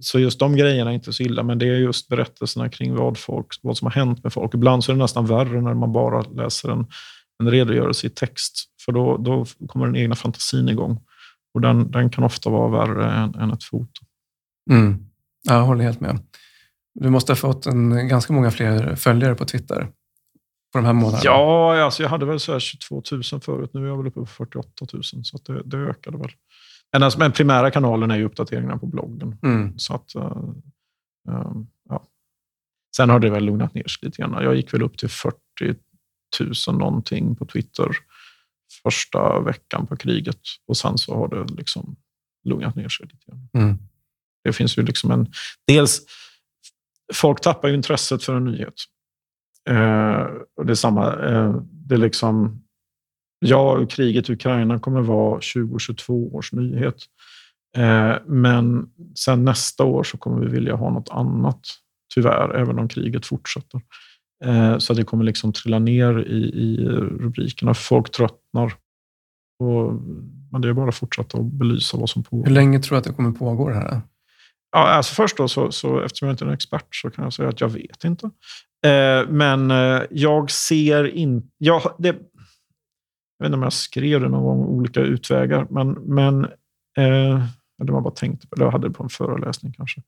[0.00, 3.18] så just de grejerna är inte så illa, men det är just berättelserna kring vad,
[3.18, 4.54] folk, vad som har hänt med folk.
[4.54, 6.86] Ibland så är det nästan värre när man bara läser en,
[7.42, 11.00] en redogörelse i text, för då, då kommer den egna fantasin igång.
[11.54, 14.04] Och den, den kan ofta vara värre än, än ett foto.
[14.70, 15.06] Mm.
[15.48, 16.18] Jag håller helt med.
[16.94, 19.88] Du måste ha fått en, ganska många fler följare på Twitter
[20.72, 21.24] på de här månaderna.
[21.24, 23.70] Ja, alltså jag hade väl så 22 000 förut.
[23.74, 26.30] Nu är jag väl uppe på 48 000, så det, det ökade väl.
[26.92, 29.38] Men, alltså, men primära kanalen är ju uppdateringarna på bloggen.
[29.42, 29.78] Mm.
[29.78, 30.52] Så att, uh,
[31.88, 32.04] ja.
[32.96, 34.44] Sen har det väl lugnat ner sig lite grann.
[34.44, 35.36] Jag gick väl upp till 40
[36.68, 37.88] 000 någonting på Twitter
[38.82, 41.96] första veckan på kriget och sen så har det liksom
[42.44, 43.48] lugnat ner sig lite grann.
[43.54, 43.78] Mm.
[44.44, 45.32] Det finns ju liksom en...
[45.66, 46.00] Dels,
[47.14, 48.74] folk tappar ju intresset för en nyhet.
[49.68, 50.26] Eh,
[50.56, 51.12] och det är samma.
[51.12, 52.62] Eh, det är liksom...
[53.40, 56.96] Ja, kriget i Ukraina kommer vara 2022 års nyhet.
[57.76, 61.60] Eh, men sen nästa år så kommer vi vilja ha något annat,
[62.14, 63.80] tyvärr, även om kriget fortsätter.
[64.44, 67.74] Eh, så det kommer liksom trilla ner i, i rubrikerna.
[67.74, 68.72] Folk tröttnar.
[69.58, 69.94] Och,
[70.52, 72.44] men det är bara att fortsätta att belysa vad som pågår.
[72.44, 74.00] Hur länge tror du att det kommer pågå det här?
[74.72, 77.32] Ja, alltså först då, så, så, eftersom jag inte är en expert så kan jag
[77.32, 78.30] säga att jag vet inte.
[78.86, 81.48] Eh, men eh, jag ser inte...
[81.58, 82.12] Jag, jag
[83.38, 86.44] vet inte om jag skrev det någon gång, olika utvägar, men, men
[86.96, 87.44] eh,
[87.78, 90.02] det var bara tänkt på, eller jag hade det på en föreläsning kanske.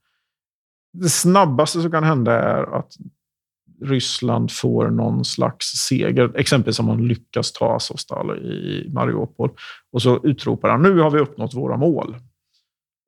[0.93, 2.97] Det snabbaste som kan hända är att
[3.83, 6.37] Ryssland får någon slags seger.
[6.37, 9.51] Exempelvis om man lyckas ta Azovstal i Mariupol.
[9.93, 12.17] Och så utropar han, nu har vi uppnått våra mål.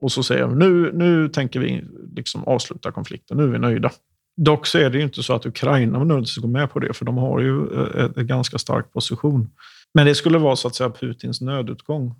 [0.02, 1.84] Och så säger han nu, nu tänker vi
[2.16, 3.90] liksom avsluta konflikten, nu är vi nöjda.
[4.36, 7.04] Dock så är det ju inte så att Ukraina nödvändigtvis går med på det, för
[7.04, 9.50] de har ju eh, en ganska stark position.
[9.94, 12.14] Men det skulle vara så att säga Putins nödutgång.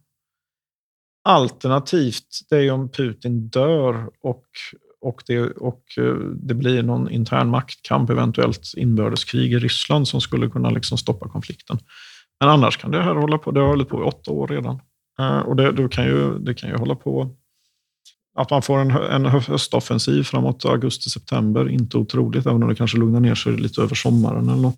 [1.25, 4.45] Alternativt, det är ju om Putin dör och,
[5.01, 10.49] och, det, och eh, det blir någon intern maktkamp, eventuellt inbördeskrig i Ryssland som skulle
[10.49, 11.79] kunna liksom stoppa konflikten.
[12.41, 14.81] Men annars kan det här hålla på, det har hållit på i åtta år redan.
[15.19, 17.37] Eh, och det, det, kan ju, det kan ju hålla på
[18.35, 23.21] att man får en, en höstoffensiv framåt augusti-september, inte otroligt, även om det kanske lugnar
[23.21, 24.77] ner sig lite över sommaren eller något.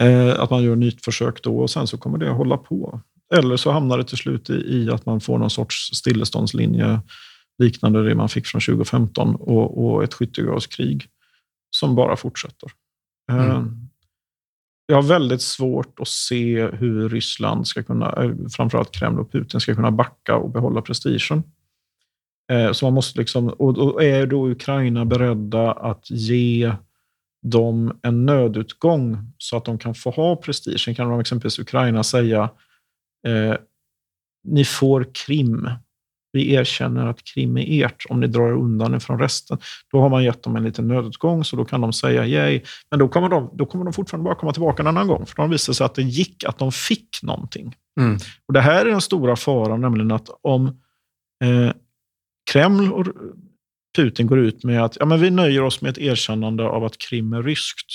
[0.00, 3.00] Eh, att man gör nytt försök då och sen så kommer det att hålla på.
[3.34, 7.00] Eller så hamnar det till slut i, i att man får någon sorts stilleståndslinje
[7.58, 11.06] liknande det man fick från 2015 och, och ett skyttegravskrig
[11.70, 12.70] som bara fortsätter.
[13.30, 13.88] Eh, mm.
[14.86, 19.60] Jag har väldigt svårt att se hur Ryssland ska kunna, eh, framförallt Kreml och Putin,
[19.60, 21.42] ska kunna backa och behålla prestigen.
[22.52, 26.72] Eh, så man måste liksom, och är då Ukraina beredda att ge
[27.42, 30.94] dem en nödutgång så att de kan få ha prestigen?
[30.94, 32.50] Kan de exempelvis Ukraina säga
[33.26, 33.54] eh,
[34.44, 35.70] ni får Krim.
[36.32, 39.58] Vi erkänner att Krim är ert om ni drar undan ifrån resten.
[39.92, 42.60] Då har man gett dem en liten nödutgång, så då kan de säga yay.
[42.90, 45.36] Men då kommer de, då kommer de fortfarande bara komma tillbaka en annan gång, för
[45.36, 47.74] de visar sig att det gick, att de fick någonting.
[48.00, 48.18] Mm.
[48.46, 50.66] Och Det här är den stora faran, nämligen att om
[51.44, 51.72] eh,
[52.50, 53.06] Kreml och
[53.96, 56.98] Putin går ut med att ja, men vi nöjer oss med ett erkännande av att
[56.98, 57.86] Krim är ryskt.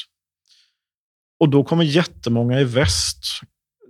[1.39, 3.23] Och då kommer jättemånga i väst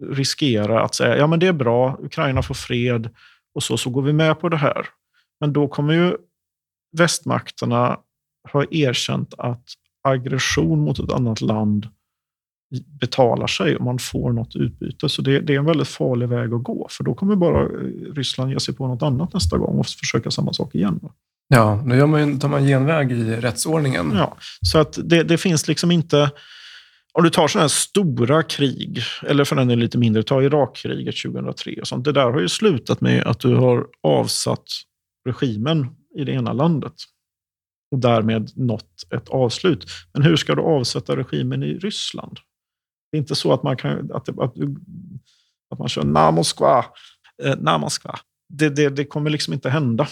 [0.02, 3.10] riskera att säga ja men det är bra, Ukraina får fred
[3.56, 4.88] och så, så går vi med på det här.
[5.40, 6.18] Men då kommer ju
[6.98, 8.00] västmakterna
[8.52, 9.66] ha erkänt att
[10.04, 11.90] aggression mot ett annat land
[12.80, 15.10] betalar sig och man får något utbyte.
[15.10, 17.68] Så det, det, är en väldigt farlig väg att gå, för då kommer bara
[18.16, 21.00] Ryssland ge sig på något annat nästa gång och försöka samma sak igen.
[21.48, 24.12] Ja, då gör man, tar man genväg i rättsordningen.
[24.16, 26.32] Ja, så att det, det finns liksom inte...
[27.14, 31.16] om du tar sådana här stora krig, eller för den är lite mindre, ta Irakkriget
[31.26, 32.06] 2003 och sånt.
[32.06, 34.66] Det där har ju slutat med att du har avsatt
[35.26, 36.94] regimen i det ena landet
[37.92, 39.86] och därmed nått ett avslut.
[40.14, 42.40] Men hur ska du avsätta regimen i Ryssland?
[43.12, 44.54] Det är inte så att man kan att, att,
[45.70, 46.86] att man kör na Moskva,
[47.44, 48.20] eh, na Moskva.
[48.50, 50.08] Det, det, det kommer liksom inte hända.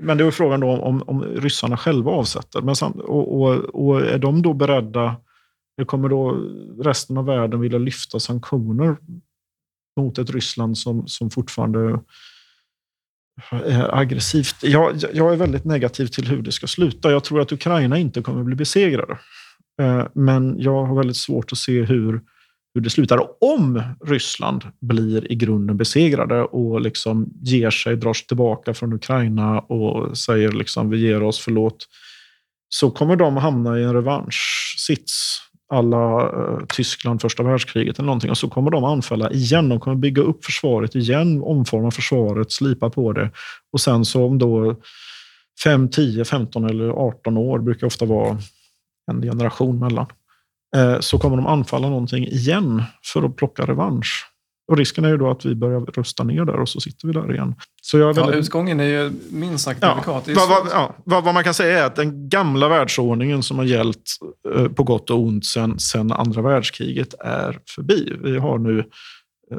[0.00, 2.62] Men det är frågan då om, om ryssarna själva avsätter.
[2.62, 5.16] Men sam, och, och, och, är de då beredda,
[5.76, 6.30] eller kommer då
[6.78, 8.96] resten av världen vilja lyfta sanktioner
[9.96, 12.00] mot ett Ryssland som, som fortfarande
[13.50, 14.56] är aggressivt?
[14.62, 17.10] Jag, jag är väldigt negativ till hur det ska sluta.
[17.10, 19.18] Jag tror att Ukraina inte kommer bli besegrade.
[19.80, 22.20] Eh, men jag har väldigt svårt att se hur
[22.74, 23.44] hur det slutar.
[23.44, 29.60] Om Ryssland blir i grunden besegrade och liksom ger sig, drar sig tillbaka från Ukraina
[29.60, 31.88] och säger liksom vi ger oss, förlåt,
[32.68, 35.38] så kommer de hamna i en revanschsits
[35.72, 39.68] alla eh, Tyskland första världskriget eller någonting och så kommer de anfalla igen.
[39.68, 43.30] De kommer bygga upp försvaret igen, omforma försvaret, slipa på det
[43.72, 44.76] och sen så om då
[45.64, 48.38] 5, 10, 15 eller 18 år brukar ofta vara
[49.10, 50.06] en generation mellan
[51.00, 52.82] så kommer de anfalla någonting igen
[53.12, 54.32] för att plocka revansch.
[54.68, 57.14] Och risken är ju då att vi börjar rusta ner där och så sitter vi
[57.14, 57.54] där igen.
[57.82, 58.34] Så jag väldigt...
[58.34, 60.36] ja, utgången är ju minst sagt ja, delikat.
[60.36, 63.64] Vad, vad, ja, vad, vad, man kan säga är att den gamla världsordningen som har
[63.64, 64.02] gällt
[64.54, 68.16] eh, på gott och ont sedan, andra världskriget är förbi.
[68.22, 69.58] Vi har nu eh,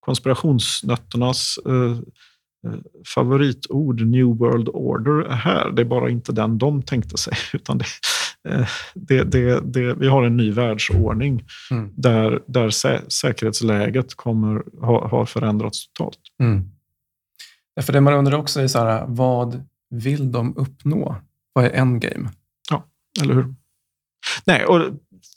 [0.00, 1.98] konspirationsnötternas eh,
[2.66, 2.78] Eh,
[3.14, 5.70] favoritord, New World Order, är här.
[5.70, 7.34] Det är bara inte den de tänkte sig.
[7.52, 7.88] Utan det, eh,
[8.94, 11.92] det, det, det vi har en ny världsordning mm.
[11.96, 16.18] där, där sä, säkerhetsläget kommer, har, har förändrats totalt.
[16.42, 16.70] Mm.
[17.80, 21.16] För det man undrar också är så här, vad vill de uppnå?
[21.52, 22.30] Vad är endgame?
[22.70, 22.84] Ja,
[23.22, 23.54] eller hur?
[24.44, 24.80] Nej, och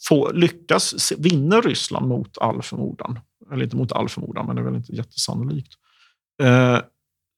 [0.08, 3.20] få, lyckas, vinner Ryssland mot all förmodan,
[3.52, 5.74] eller inte mot all förmodan, men det är väl inte jättesannolikt,
[6.44, 6.80] eh,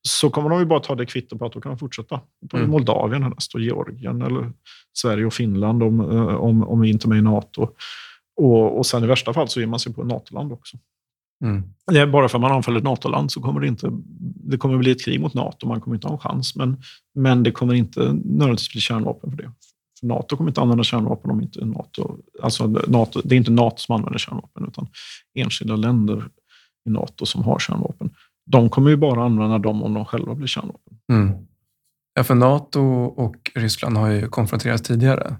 [0.07, 2.21] så kommer de ju bara ta det kvitto på att de kan fortsätta.
[2.49, 2.69] Ta mm.
[2.69, 4.51] Moldavien härnäst och Georgien eller
[4.93, 7.69] Sverige och Finland om, eh, om, om vi inte är med i NATO.
[8.35, 10.77] Och, och sen i värsta fall så ger man sig på ett NATO-land också.
[11.43, 11.63] Mm.
[11.91, 13.91] Det är bara för att man anfaller ett NATO-land så kommer det inte
[14.45, 15.67] det kommer bli ett krig mot NATO.
[15.67, 16.77] Man kommer inte ha en chans, men,
[17.15, 19.51] men det kommer inte nödvändigtvis bli kärnvapen för det.
[19.99, 22.17] För NATO kommer inte använda kärnvapen om inte NATO...
[22.41, 24.87] Alltså NATO det är inte NATO som använder kärnvapen, utan
[25.35, 26.29] enskilda länder
[26.85, 28.09] i NATO som har kärnvapen
[28.45, 30.97] de kommer ju bara använda dem om de själva blir kärnvapen.
[31.11, 31.47] Mm.
[32.13, 35.35] Ja, för NATO och Ryssland har ju konfronterats tidigare.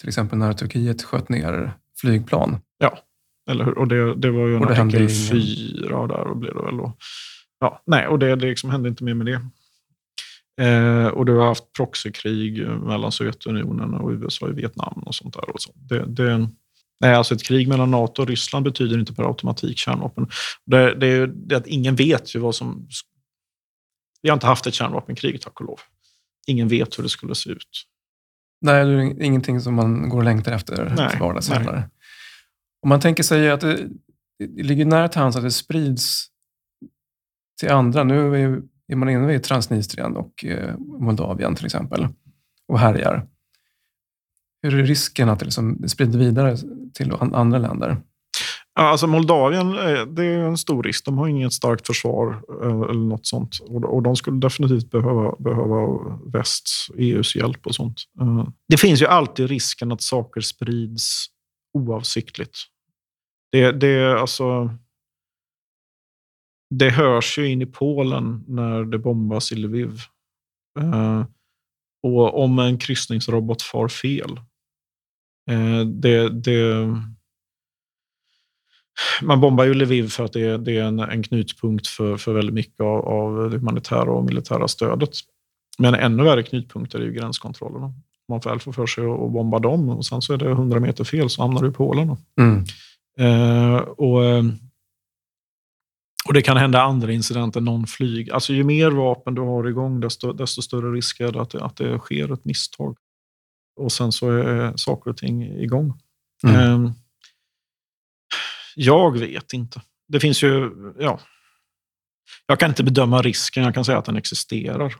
[0.00, 2.58] Till exempel när Turkiet sköt ner flygplan.
[2.78, 2.98] Ja,
[3.50, 3.78] eller hur?
[3.78, 6.76] Och det, det var ju en och artikel fyra där och blev det väl.
[6.76, 6.92] Då.
[7.60, 9.40] Ja, nej, och det, det liksom hände inte mer med det.
[10.60, 15.50] Eh, och du har haft proxykrig mellan Sovjetunionen och USA i Vietnam och sånt där.
[15.50, 15.72] Och så.
[15.74, 16.48] Det, det,
[17.00, 20.28] Nej, alltså ett krig mellan NATO och Ryssland betyder inte per automatik kärnvapen.
[20.66, 22.88] Det, det är det att ingen vet ju vad som...
[24.22, 25.80] Vi har inte haft ett kärnvapenkrig, tack och lov.
[26.46, 27.86] Ingen vet hur det skulle se ut.
[28.60, 31.50] Nej, det är ingenting som man går och längtar efter nej, till vardags
[32.82, 33.88] Om man tänker sig att det,
[34.38, 36.26] det ligger nära till hands att det sprids
[37.60, 38.04] till andra.
[38.04, 42.08] Nu är, är man inne i Transnistrien och eh, Moldavien till exempel
[42.68, 43.26] och härjar.
[44.62, 46.56] Hur är risken att det liksom sprider vidare
[46.94, 47.96] till andra länder?
[48.78, 51.04] Ja, alltså Moldavien eh, det är en stor risk.
[51.04, 53.58] De har inget starkt försvar eh, eller något sånt.
[53.68, 55.98] Och de skulle definitivt behöva, behöva
[56.32, 58.02] västs, EUs hjälp och sånt.
[58.20, 61.26] Eh, det finns ju alltid risken att saker sprids
[61.74, 62.58] oavsiktligt.
[63.52, 64.70] Det, det, alltså,
[66.74, 70.00] det hörs ju in i Polen när det bombas i Lviv.
[72.06, 74.38] Och om en kryssningsrobot far fel
[75.50, 76.88] Eh, det, det,
[79.22, 82.54] man bombar ju Lviv för att det, det är en, en knutpunkt för, för väldigt
[82.54, 85.10] mycket av, av det humanitära och militära stödet.
[85.78, 87.92] Men ännu värre knutpunkter är ju gränskontrollerna.
[88.28, 91.04] Man väl får för sig att bomba dem och sen så är det 100 meter
[91.04, 92.16] fel så hamnar du i Polen.
[92.40, 92.64] Mm.
[93.18, 94.44] Eh, och, eh,
[96.26, 98.30] och Det kan hända andra incidenter, någon flyg.
[98.30, 101.64] Alltså ju mer vapen du har igång, desto, desto större risk är det att, det
[101.64, 102.96] att det sker ett misstag
[103.76, 106.00] och sen så är saker och ting igång.
[106.44, 106.56] Mm.
[106.56, 106.92] Ehm,
[108.74, 109.82] jag vet inte.
[110.08, 111.20] Det finns ju, ja.
[112.46, 114.94] Jag kan inte bedöma risken, jag kan säga att den existerar.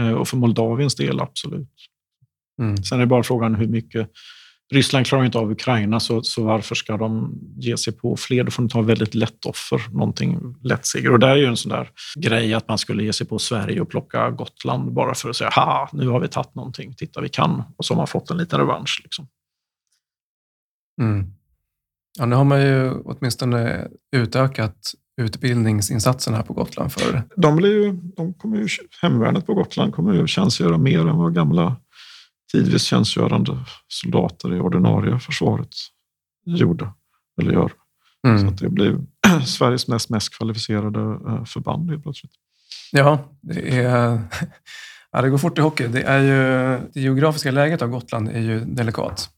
[0.00, 1.68] Ehm, och för Moldaviens del, absolut.
[2.60, 2.76] Mm.
[2.76, 4.10] Sen är det bara frågan hur mycket
[4.72, 8.44] Ryssland klarar inte av Ukraina, så, så varför ska de ge sig på fler?
[8.44, 11.12] Då får de ta väldigt lätt offer, någonting lättseger.
[11.12, 13.80] Och det är ju en sån där grej att man skulle ge sig på Sverige
[13.80, 17.28] och plocka Gotland bara för att säga ha, nu har vi tagit någonting, titta vi
[17.28, 17.62] kan.
[17.76, 19.00] Och så har man fått en liten revansch.
[19.02, 19.26] Liksom.
[21.00, 21.26] Mm.
[22.18, 27.22] Ja, nu har man ju åtminstone utökat utbildningsinsatserna här på Gotland för...
[27.36, 28.68] De, blir ju, de kommer ju,
[29.02, 31.76] hemvärnet på Gotland kommer ju tjänstgöra mer än vad gamla
[32.52, 35.68] tidvis tjänstgörande soldater i ordinarie försvaret
[36.44, 36.92] gjorde
[37.40, 37.72] eller gör.
[38.26, 38.38] Mm.
[38.38, 38.98] Så att det blir
[39.46, 42.32] Sveriges mest, mest kvalificerade eh, förband helt plötsligt.
[42.92, 44.20] Ja, det, är,
[45.12, 45.86] ja, det går fort i hockey.
[45.86, 49.30] Det, är ju, det geografiska läget av Gotland är ju delikat,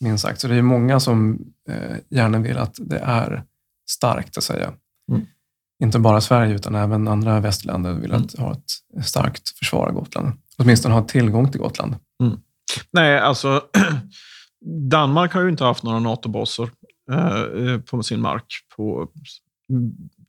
[0.00, 0.40] minst sagt.
[0.40, 1.38] Så det är många som
[1.68, 3.42] eh, gärna vill att det är
[3.90, 4.72] starkt, att säga.
[5.10, 5.26] Mm.
[5.82, 8.22] Inte bara Sverige, utan även andra västländer vill Mm.
[8.22, 10.32] att ha ett starkt försvar av Gotland.
[10.58, 11.96] Åtminstone ha tillgång till Gotland.
[12.22, 12.40] Mm.
[12.90, 13.62] Nej, alltså
[14.90, 16.70] Danmark har ju inte haft några NATO-baser
[17.10, 18.46] eh, eh, på sin mark
[18.76, 19.08] på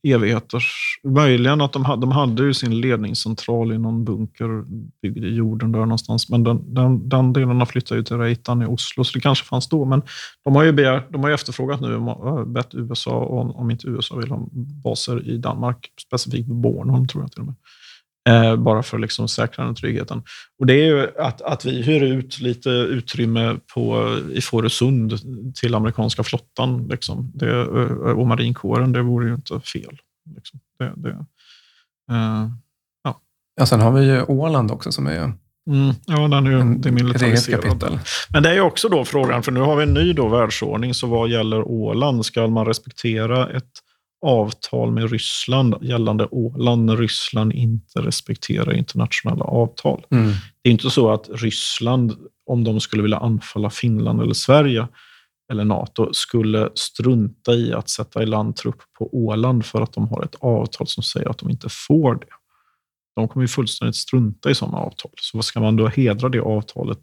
[0.03, 0.99] evigheters...
[1.03, 4.63] Möjligen att de, hade, de hade ju sin ledningscentral i någon bunker
[5.01, 6.29] byggd i jorden där någonstans.
[6.29, 9.45] Men den, den, den delen har flyttat ju till Reitan i Oslo, så det kanske
[9.45, 9.85] fanns då.
[9.85, 10.01] Men
[10.43, 13.87] de har ju, begärt, de har ju efterfrågat nu, eh, bett USA, om, om inte
[13.87, 14.47] USA vill ha
[14.83, 17.55] baser i Danmark, specifikt Bornholm tror jag till och med.
[18.29, 20.23] Eh, bara för att liksom säkra den tryggheten.
[20.59, 25.13] Och det är ju att, att vi hyr ut lite utrymme på, i Fårösund
[25.55, 27.31] till amerikanska flottan liksom.
[27.35, 27.65] det,
[28.13, 28.91] och marinkåren.
[28.91, 29.99] Det vore ju inte fel.
[30.35, 30.59] Liksom.
[30.79, 31.09] Det, det,
[32.11, 32.49] eh,
[33.59, 35.33] Ja, sen har vi ju Åland också som är
[35.69, 36.91] mm, ja, den är ju en, det
[37.83, 37.99] är.
[38.33, 41.07] Men det är också då frågan, för nu har vi en ny då världsordning, så
[41.07, 42.25] vad gäller Åland?
[42.25, 43.69] Ska man respektera ett
[44.21, 50.05] avtal med Ryssland gällande Åland när Ryssland inte respekterar internationella avtal?
[50.11, 50.31] Mm.
[50.61, 52.15] Det är inte så att Ryssland,
[52.45, 54.87] om de skulle vilja anfalla Finland eller Sverige
[55.51, 60.07] eller NATO, skulle strunta i att sätta i land trupp på Åland för att de
[60.07, 62.27] har ett avtal som säger att de inte får det.
[63.15, 65.11] De kommer ju fullständigt strunta i sådana avtal.
[65.15, 66.99] Så vad ska man då hedra det avtalet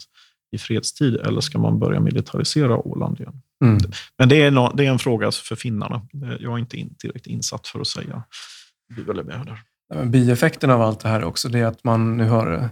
[0.53, 3.43] i fredstid eller ska man börja militarisera Åland igen?
[3.65, 3.79] Mm.
[4.19, 6.03] Men det är, nå- det är en fråga för finnarna.
[6.41, 8.23] Jag är inte in, tillräckligt insatt för att säga
[8.97, 9.61] bu eller bä där.
[9.89, 12.67] Ja, men Bieffekten av allt det här också, det är att man nu har eh,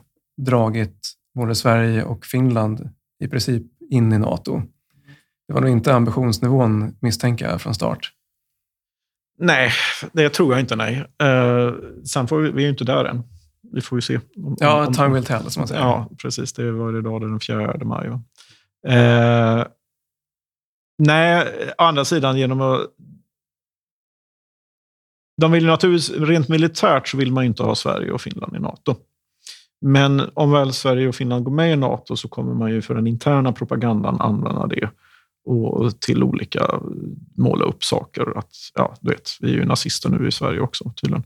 [0.47, 2.91] dragit både Sverige och Finland
[3.25, 4.63] i princip in i NATO.
[5.49, 8.11] Det var nog inte ambitionsnivån, misstänker jag, från start.
[9.39, 9.71] Nej,
[10.13, 10.77] det tror jag inte.
[10.77, 11.05] Nej.
[11.23, 11.73] Eh,
[12.05, 13.23] sen får vi, vi är ju inte där än.
[13.73, 14.21] Vi får ju se.
[14.37, 15.81] Om, Ja, om- time will tell, som man säger.
[15.83, 16.53] Ja, precis.
[16.53, 18.07] Det var idag den 4 maj.
[18.89, 19.65] Eh,
[20.99, 21.47] nej,
[21.79, 22.81] å andra sidan genom att...
[25.37, 28.61] De vill naturligtvis, rent militärt så vill man ju inte ha Sverige och Finland i
[28.61, 28.97] NATO.
[29.81, 32.95] Men om väl Sverige och Finland går med i NATO så kommer man ju för
[32.95, 34.91] den interna propagandan använda det
[35.45, 36.81] och till olika
[37.37, 38.39] måla upp saker.
[38.39, 41.25] Att, ja, du vet, vi är ju nazister nu i Sverige också tydligen.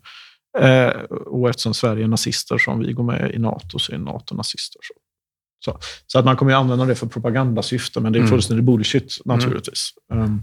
[0.59, 4.35] Eh, och eftersom Sverige är nazister som vi går med i NATO så är NATO
[4.35, 4.81] nazister.
[4.83, 4.95] Så,
[5.65, 8.31] så, så att man kommer ju använda det för propagandasyfte, men det är Mm.
[8.31, 9.91] fullständigt bullshit naturligtvis.
[10.13, 10.43] Um,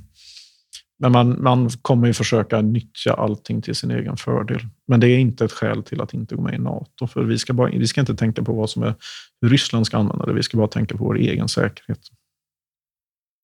[0.99, 4.59] men man, man kommer ju försöka nyttja allting till sin egen fördel.
[4.87, 7.07] Men det är inte ett skäl till att inte gå med i NATO.
[7.07, 8.95] För vi ska, bara, vi ska inte tänka på vad som är,
[9.41, 10.33] hur Ryssland ska använda det.
[10.33, 11.99] Vi ska bara tänka på vår egen säkerhet.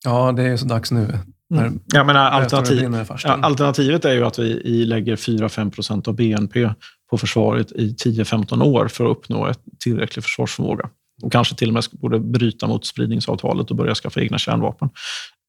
[0.04, 1.18] Ja, det är så dags nu.
[1.50, 2.82] När Jag menar, Alternativ.
[3.24, 6.70] Ja, alternativet är ju att vi i lägger 4-5 procent av BNP
[7.10, 10.90] på försvaret i 10-15 år för att uppnå ett tillräcklig försvarsförmåga.
[11.22, 14.90] Och kanske till och med borde bryta mot spridningsavtalet och börja skaffa egna kärnvapen.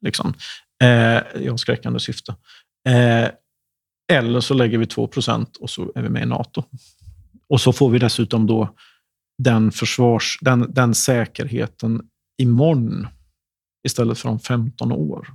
[0.05, 0.33] Liksom.
[0.83, 2.35] Eh, I avskräckande syfte.
[2.89, 3.29] Eh,
[4.11, 6.63] eller så lägger vi 2 procent och så är vi med i NATO.
[7.49, 8.75] Och så får vi dessutom då
[9.37, 12.01] den, försvars, den, den säkerheten
[12.41, 13.07] imorgon
[13.87, 15.27] istället för om 15 år.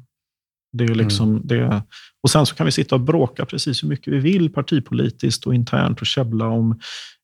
[0.72, 1.82] Det är liksom det.
[2.22, 5.54] Och sen så kan vi sitta och bråka precis hur mycket vi vill partipolitiskt och
[5.54, 6.80] internt och käbbla om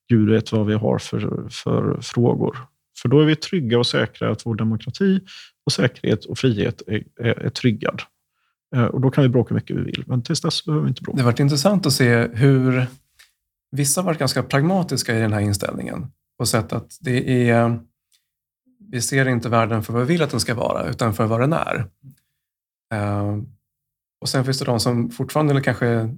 [0.09, 2.59] Gud vet vad vi har för, för frågor.
[3.05, 5.21] För då är vi trygga och säkra att vår demokrati
[5.67, 8.03] och säkerhet och frihet är, är, är tryggad.
[8.77, 10.89] Eh, och då kan vi bråka hur mycket vi vill, men tills dess behöver vi
[10.89, 11.17] inte bråka.
[11.17, 12.87] Det har varit intressant att se hur
[13.71, 16.07] vissa har varit ganska pragmatiska i den här inställningen
[16.39, 17.79] och sett att det är
[18.91, 21.41] vi ser inte världen för vad vi vill att den ska vara, utan för vad
[21.41, 21.87] den är.
[22.93, 23.39] Eh,
[24.21, 26.17] och sen finns det de som fortfarande eller kanske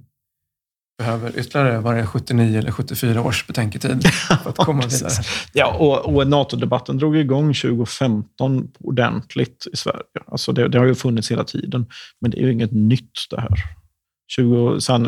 [0.97, 4.07] behöver ytterligare, var det 79 eller 74 års betänketid
[4.43, 5.13] för att komma vidare.
[5.53, 10.03] Ja, och, och NATO-debatten drog igång 2015 ordentligt i Sverige.
[10.25, 11.85] Alltså det, det har ju funnits hela tiden,
[12.21, 13.51] men det är ju inget nytt det här.
[14.27, 15.05] 20, sen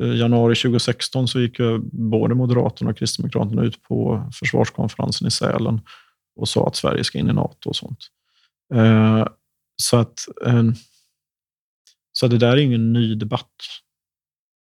[0.00, 5.80] eh, januari 2016 så gick ju både Moderaterna och Kristdemokraterna ut på försvarskonferensen i Sälen
[6.36, 7.98] och sa att Sverige ska in i NATO och sånt.
[8.74, 9.26] Eh,
[9.76, 10.62] så att eh,
[12.12, 13.54] så det där är ingen ny debatt.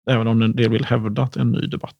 [0.09, 1.95] Även om en del vill hävda att det är en ny debatt.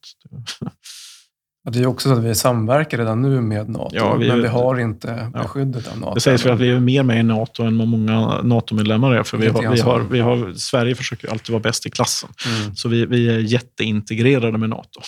[1.72, 4.48] Det är också så att vi samverkar redan nu med NATO, Ja, vi- men vi
[4.48, 5.44] har inte Ja.
[5.48, 6.14] skyddet av NATO.
[6.14, 9.24] Det sägs väl att vi är mer med i NATO än vad många NATO-medlemmar är.
[9.24, 12.30] För vi har, vi har, vi har, Sverige försöker alltid vara bäst i klassen.
[12.62, 12.76] Mm.
[12.76, 15.02] Så vi, vi är jätteintegrerade med NATO.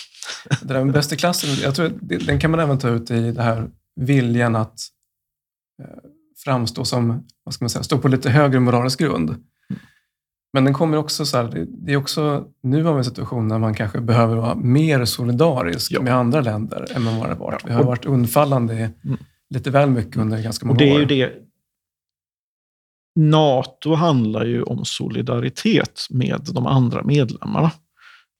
[0.60, 3.32] Det där med bäst i klassen, jag tror den kan man även ta ut i
[3.32, 3.66] det här
[4.00, 4.80] viljan att
[5.82, 5.88] eh,
[6.44, 9.34] framstå som, vad ska man säga, stå på lite högre moralisk grund.
[10.52, 13.58] Men den kommer också så här, det- är också, nu har vi en situation där
[13.58, 16.02] man kanske behöver vara mer solidarisk Ja.
[16.02, 17.38] med andra länder än man varit.
[17.40, 19.16] Ja, Vi har varit undfallande Mm.
[19.50, 21.00] lite väl mycket under ganska många Och det är år.
[21.00, 21.32] ju det.
[23.18, 27.70] NATO handlar ju om solidaritet med de andra medlemmarna.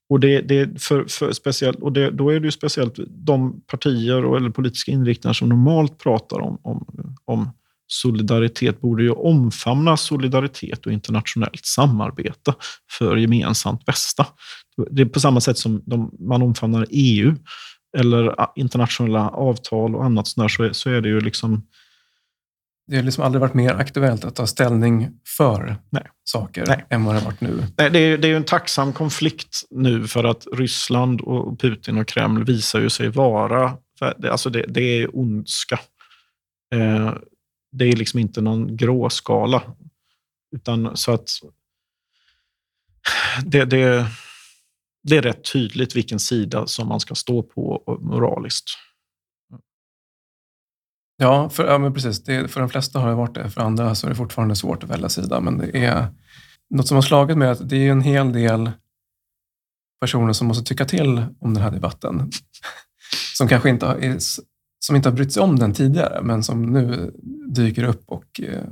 [0.09, 4.25] Och, det, det, för, för speciellt, och det, då är det ju speciellt de partier
[4.25, 6.85] och, eller politiska inriktningar som normalt pratar om, om,
[7.25, 7.49] om
[7.87, 12.53] solidaritet borde ju omfamna solidaritet och internationellt samarbete
[12.91, 14.25] för gemensamt bästa.
[14.91, 17.35] Det är på samma sätt som de, man omfamnar EU
[17.97, 21.63] eller internationella avtal och annat sånt där, så, är, så är det ju liksom
[22.87, 26.03] Det har liksom aldrig varit mer aktuellt att ta ställning för Nej.
[26.23, 26.85] saker Nej.
[26.89, 27.63] än vad det har varit nu.
[27.77, 31.97] Nej, det, är, det är ju en tacksam konflikt nu för att Ryssland och Putin
[31.97, 33.77] och Kreml visar ju sig vara...
[34.29, 35.79] Alltså det, det är ondska.
[36.75, 37.13] Eh,
[37.77, 39.63] det är liksom inte någon gråskala.
[40.55, 41.29] Utan så att...
[43.45, 44.05] Det, det,
[45.03, 48.65] det är rätt tydligt vilken sida som man ska stå på moraliskt.
[51.17, 52.23] Ja, för, ja men precis.
[52.23, 53.49] Det, för de flesta har det varit det.
[53.49, 55.41] För andra så är det fortfarande svårt att välja sida.
[55.41, 56.07] Men det är
[56.69, 58.71] något som har slagit mig är att det är en hel del
[60.01, 62.31] personer som måste tycka till om den här debatten.
[63.37, 64.17] Som kanske inte är,
[64.79, 67.11] som inte har brytt sig om den tidigare, men som nu
[67.47, 68.63] dyker upp och eh,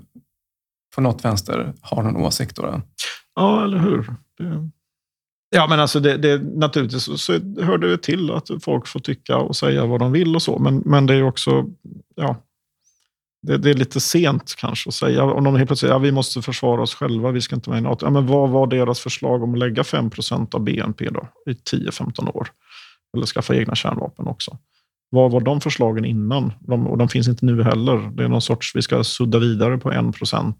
[0.96, 2.56] på något vänster har någon åsikt.
[2.56, 2.82] Då.
[3.36, 4.16] Ja, eller hur?
[4.38, 4.70] Det...
[5.50, 9.38] Ja, men alltså det, det, naturligtvis så, så hör det till att folk får tycka
[9.38, 10.60] och säga vad de vill och så.
[10.60, 11.66] Men, men det är också,
[12.16, 12.36] ja,
[13.42, 15.24] det, det är lite sent kanske att säga.
[15.24, 17.82] Om de helt plötsligt säger ja, vi måste försvara oss själva, vi ska inte vara
[17.82, 18.06] med i NATO.
[18.06, 22.36] Ja, men vad var deras förslag om att lägga 5% av BNP då i 10-15
[22.36, 22.48] år?
[23.18, 24.58] Eller skaffa egna kärnvapen också.
[25.16, 26.54] Vad var de förslagen innan?
[26.60, 28.12] De, och de finns inte nu heller.
[28.18, 30.54] Det är någon sorts, vi ska sudda vidare på 1%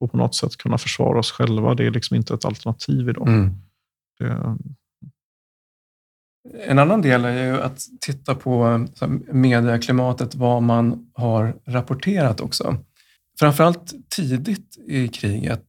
[0.00, 1.74] och på något sätt kunna försvara oss själva.
[1.74, 3.28] Det är liksom inte ett alternativ idag.
[3.28, 3.50] Mm.
[4.18, 4.56] Det,
[6.66, 8.86] En annan del är ju att titta på
[9.32, 12.76] medieklimatet, vad man har rapporterat också.
[13.38, 15.66] Framförallt tidigt i kriget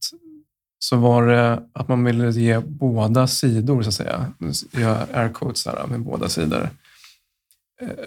[0.79, 4.33] så var det att man ville ge båda sidor, så att säga,
[4.71, 6.69] jag air quotes här med båda sidor,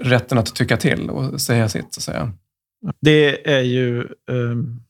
[0.00, 2.32] rätten att tycka till och säga sitt, så att säga.
[3.00, 4.00] det är ju
[4.30, 4.80] ehm,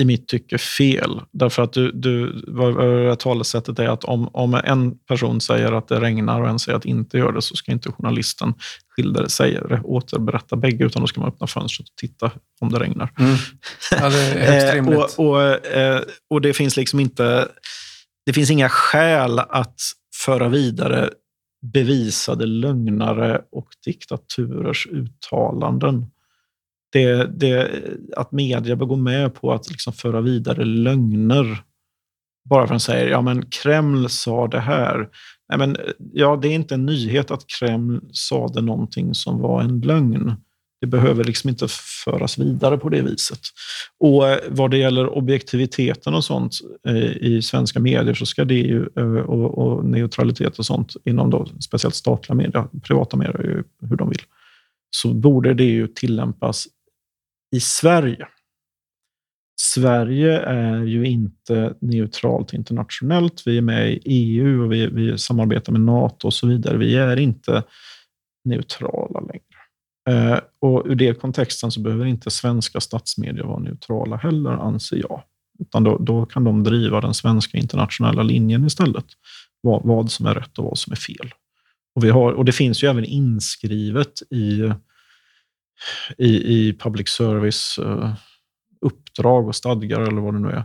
[0.00, 1.20] i mitt tycke fel.
[1.32, 5.88] Därför att du, du, vad, vad talesättet är att om, om en person säger att
[5.88, 8.54] det regnar och en säger att det inte gör det så ska inte journalisten
[8.96, 12.30] skildra säga, återberätta bägge utan då ska man öppna fönstret och titta
[12.60, 13.12] om det regnar.
[13.90, 17.48] Ja, det Eh, och, och, eh, och det finns liksom inte...
[18.26, 19.80] Det finns inga skäl att
[20.24, 21.10] föra vidare
[21.62, 26.06] bevisade lögnare och diktaturers uttalanden.
[26.92, 27.70] Det, det,
[28.16, 31.64] att media bör gå med på att liksom föra vidare lögner
[32.44, 35.08] bara för att de säger ja men Kreml sa det här.
[35.48, 35.76] Nej, men,
[36.12, 40.34] ja, det är inte en nyhet att Kreml sade någonting som var en lögn.
[40.80, 41.66] Det behöver liksom inte
[42.04, 43.40] föras vidare på det viset.
[43.98, 46.52] Och eh, vad det gäller objektiviteten och sånt
[46.86, 51.30] eh, i svenska medier så ska det ju, eh, och, och neutralitet och sånt inom
[51.30, 54.22] då, speciellt statliga medier, privata medier är ju hur de vill,
[54.90, 56.66] så borde det ju tillämpas
[57.56, 58.26] i Sverige.
[59.60, 63.42] Sverige är ju inte neutralt internationellt.
[63.46, 66.78] Vi är med i EU och vi, vi samarbetar med NATO och så vidare.
[66.78, 67.62] Vi är inte
[68.44, 69.39] neutrala längre.
[70.10, 75.22] Eh, och ur det kontexten så behöver inte svenska statsmedier vara neutrala heller, anser jag.
[75.58, 79.04] Utan då, då kan de driva den svenska internationella linjen istället.
[79.60, 81.30] Vad, vad som är rätt och vad som är fel.
[81.94, 84.72] Och, vi har, och det finns ju även inskrivet i,
[86.18, 88.14] i, i public service eh,
[88.80, 90.64] uppdrag och stadgar eller vad det nu är,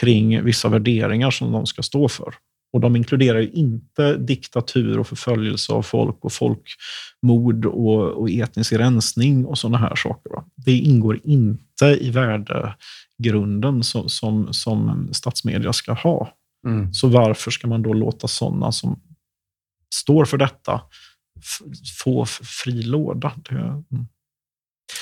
[0.00, 2.34] kring vissa värderingar som de ska stå för.
[2.72, 8.72] Och de inkluderar ju inte diktatur och förföljelse av folk och folkmord och, och etnisk
[8.72, 10.30] rensning och sådana här saker.
[10.30, 10.44] Va?
[10.56, 16.32] Det ingår inte i värdegrunden som, som, som statsmedia ska ha.
[16.66, 16.94] Mm.
[16.94, 19.00] Så varför ska man då låta sådana som
[19.94, 20.80] står för detta
[22.02, 22.24] få
[22.64, 23.32] fri låda?
[23.48, 24.06] Det, mm.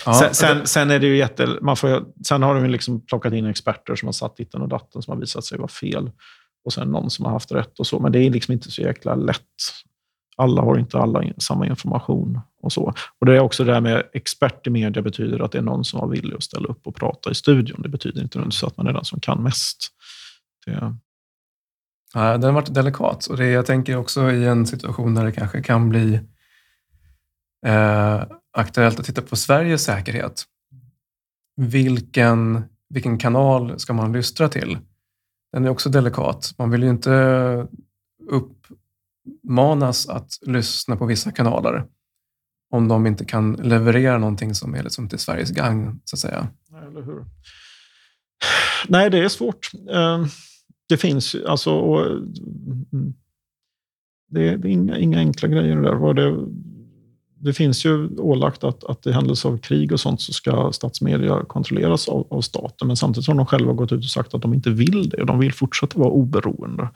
[0.07, 1.59] Ja, sen, sen, sen är det ju jätte...
[1.63, 5.03] Man får, sen har de liksom plockat in experter som har satt ditten och datten
[5.03, 6.11] som har visat sig vara fel.
[6.65, 7.99] Och sen någon som har haft rätt och så.
[7.99, 9.45] Men det är liksom inte så jäkla lätt
[10.41, 12.41] alla har inte alla samma information.
[12.63, 12.95] och så.
[13.19, 15.85] Och Det är också det här med expert i media betyder att det är någon
[15.85, 17.83] som var villig att ställa upp och prata i studion.
[17.83, 19.77] Det betyder inte nödvändigtvis att man är den som kan mest.
[20.67, 20.97] Det...
[22.15, 25.33] Ja, den har varit delikat och det, jag tänker också i en situation där det
[25.33, 26.21] kanske kan bli
[27.67, 30.45] eh, aktuellt att titta på Sveriges säkerhet.
[31.57, 34.79] Vilken, vilken kanal ska man lystra till?
[35.53, 36.55] Den är också delikat.
[36.59, 37.67] Man vill ju inte
[38.31, 41.85] uppmanas att lyssna på vissa kanaler
[42.71, 46.49] om de inte kan leverera någonting som är liksom till Sveriges gang, så att säga.
[46.89, 47.25] Eller hur?
[48.89, 49.71] Nej, det är svårt.
[49.91, 50.27] Ehm,
[50.89, 51.71] det finns alltså...
[51.71, 53.15] Mm, mm.
[54.33, 56.15] Det är inga, inga enkla grejer där.
[56.15, 56.47] Det,
[57.43, 61.45] det finns ju ålagt att, att i händelse av krig och sånt så ska statsmedia
[61.45, 62.87] kontrolleras av, av, staten.
[62.87, 65.25] Men samtidigt har de själva gått ut och sagt att de inte vill det.
[65.25, 66.89] De vill fortsätta vara oberoende.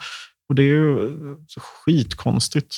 [0.48, 2.76] Och det är ju eh, skitkonstigt.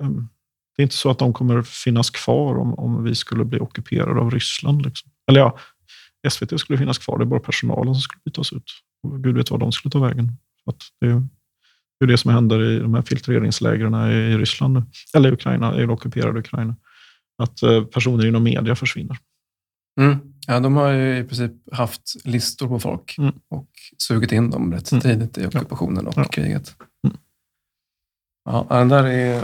[0.00, 0.28] Ehm,
[0.76, 4.20] det är inte så att de kommer finnas kvar om, om vi skulle bli ockuperade
[4.20, 4.82] av Ryssland.
[4.82, 5.10] Liksom.
[5.28, 5.58] Eller ja,
[6.30, 7.18] SVT skulle finnas kvar.
[7.18, 8.70] Det är bara personalen som skulle bytas ut.
[9.02, 10.32] Och Gud vet vad de skulle ta vägen.
[10.66, 11.22] Att det är
[12.06, 14.82] det är det som händer i de här filtreringslägren i Ryssland,
[15.14, 16.76] eller Ukraina, i ockuperade Ukraina.
[17.42, 19.18] Att eh, personer inom media försvinner.
[20.00, 20.16] Mm.
[20.46, 23.32] Ja, de har ju i princip haft listor på folk mm.
[23.48, 25.02] och sugit in dem rätt mm.
[25.02, 26.24] tidigt i ockupationen och ja.
[26.24, 26.76] kriget.
[27.06, 27.16] Mm.
[28.44, 29.42] Ja, den där är eh,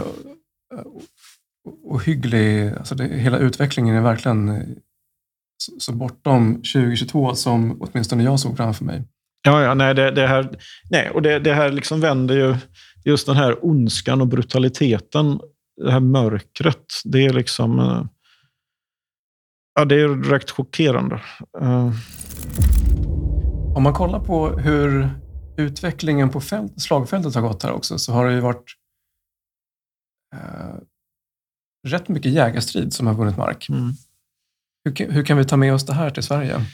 [1.83, 2.73] ohygglig.
[2.77, 4.63] Alltså det, hela utvecklingen är verkligen eh,
[5.77, 9.03] så bortom 2022 som åtminstone jag såg framför mig.
[9.41, 12.55] Ja, ja nej, det, det här, nej, och det, det, här liksom vänder ju
[13.05, 15.39] just den här ondskan och brutaliteten,
[15.83, 16.85] det här mörkret.
[17.05, 17.79] Det är liksom...
[17.79, 18.03] Eh,
[19.75, 21.21] ja, det är direkt chockerande.
[21.61, 21.91] Uh.
[23.75, 25.09] Om man kollar på hur
[25.57, 28.75] utvecklingen på fält, slagfältet har gått här också, så har det ju varit
[30.35, 30.79] uh,
[31.87, 33.69] rätt mycket jägarstrid som har vunnit mark.
[33.69, 33.91] Mm.
[34.83, 36.65] Hur, hur, kan vi ta med oss det här till Sverige?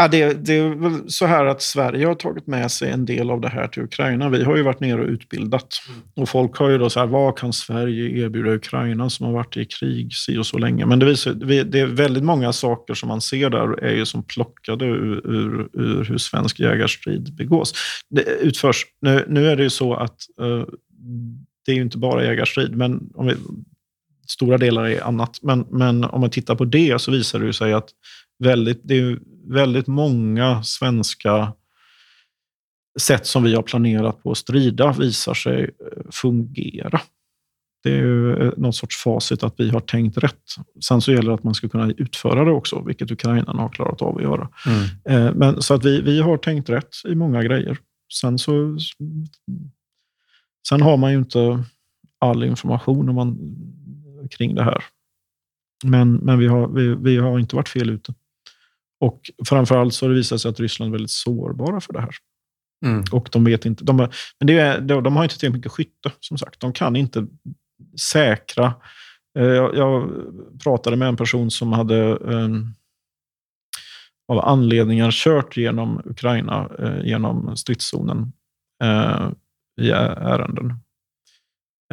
[0.00, 3.30] Ja, det, det är väl så här att Sverige har tagit med sig en del
[3.30, 4.28] av det här till Ukraina.
[4.28, 5.82] Vi har ju varit nere och utbildat.
[5.88, 6.00] Mm.
[6.16, 9.56] Och folk har ju då så här, vad kan Sverige erbjuda Ukraina som har varit
[9.56, 10.86] i krig si och så länge?
[10.86, 11.32] Men det, visar,
[11.64, 15.68] det är väldigt många saker som man ser där är ju som plockade ur, ur,
[15.72, 17.74] ur hur svensk jägarstrid begås.
[18.10, 18.86] Det utförs.
[19.00, 20.64] Nu, nu är det ju så att uh,
[21.66, 23.34] det är ju inte bara jägarstrid, men om vi,
[24.26, 25.38] stora delar är annat.
[25.42, 27.88] Men, men om man tittar på det så visar det sig att
[28.38, 29.18] väldigt, det är
[29.48, 31.52] väldigt många svenska
[33.00, 37.00] sätt som vi har planerat på att strida visar sig eh, fungera.
[37.82, 40.42] Det är ju eh, någon sorts facit att vi har tänkt rätt.
[40.84, 44.02] Sen så gäller det att man ska kunna utföra det också, vilket ukrainarna har klarat
[44.02, 44.48] av att göra.
[44.66, 45.26] Mm.
[45.26, 47.78] Eh, men, så att vi, vi har tänkt rätt i många grejer.
[48.20, 48.78] Sen, så,
[50.68, 51.64] sen har man ju inte
[52.18, 53.38] all information om man,
[54.30, 54.84] kring det här.
[55.84, 58.14] Men, men vi, har, vi, vi har inte varit fel ute.
[59.00, 62.14] Och framförallt så har det visat sig att Ryssland är väldigt sårbara för det här.
[62.86, 63.04] Mm.
[63.12, 63.84] Och de vet inte.
[63.84, 66.60] De, men det är, de har inte tillräckligt mycket skytte, som sagt.
[66.60, 67.26] De kan inte
[68.12, 68.74] säkra.
[69.38, 70.10] Eh, jag, jag
[70.62, 72.74] pratade med en person som hade um,
[74.32, 78.32] av anledningar kört genom Ukraina, uh, genom stridszonen
[78.84, 79.32] uh,
[79.80, 80.74] i ärenden.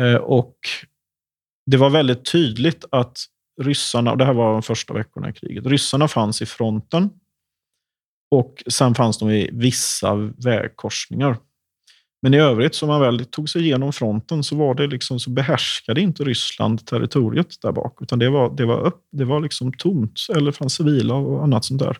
[0.01, 0.57] Uh, och
[1.65, 3.17] det var väldigt tydligt att
[3.61, 7.09] ryssarna, och det här var de första veckorna i kriget, ryssarna fanns i fronten
[8.31, 11.37] och sen fanns de i vissa vägkorsningar.
[12.21, 15.29] Men i övrigt, som man väl tog sig igenom fronten, så, var det liksom, så
[15.29, 19.73] behärskade inte Ryssland territoriet där bak, utan det var, det var, upp, det var liksom
[19.73, 21.97] tomt, eller fanns civila och annat sånt där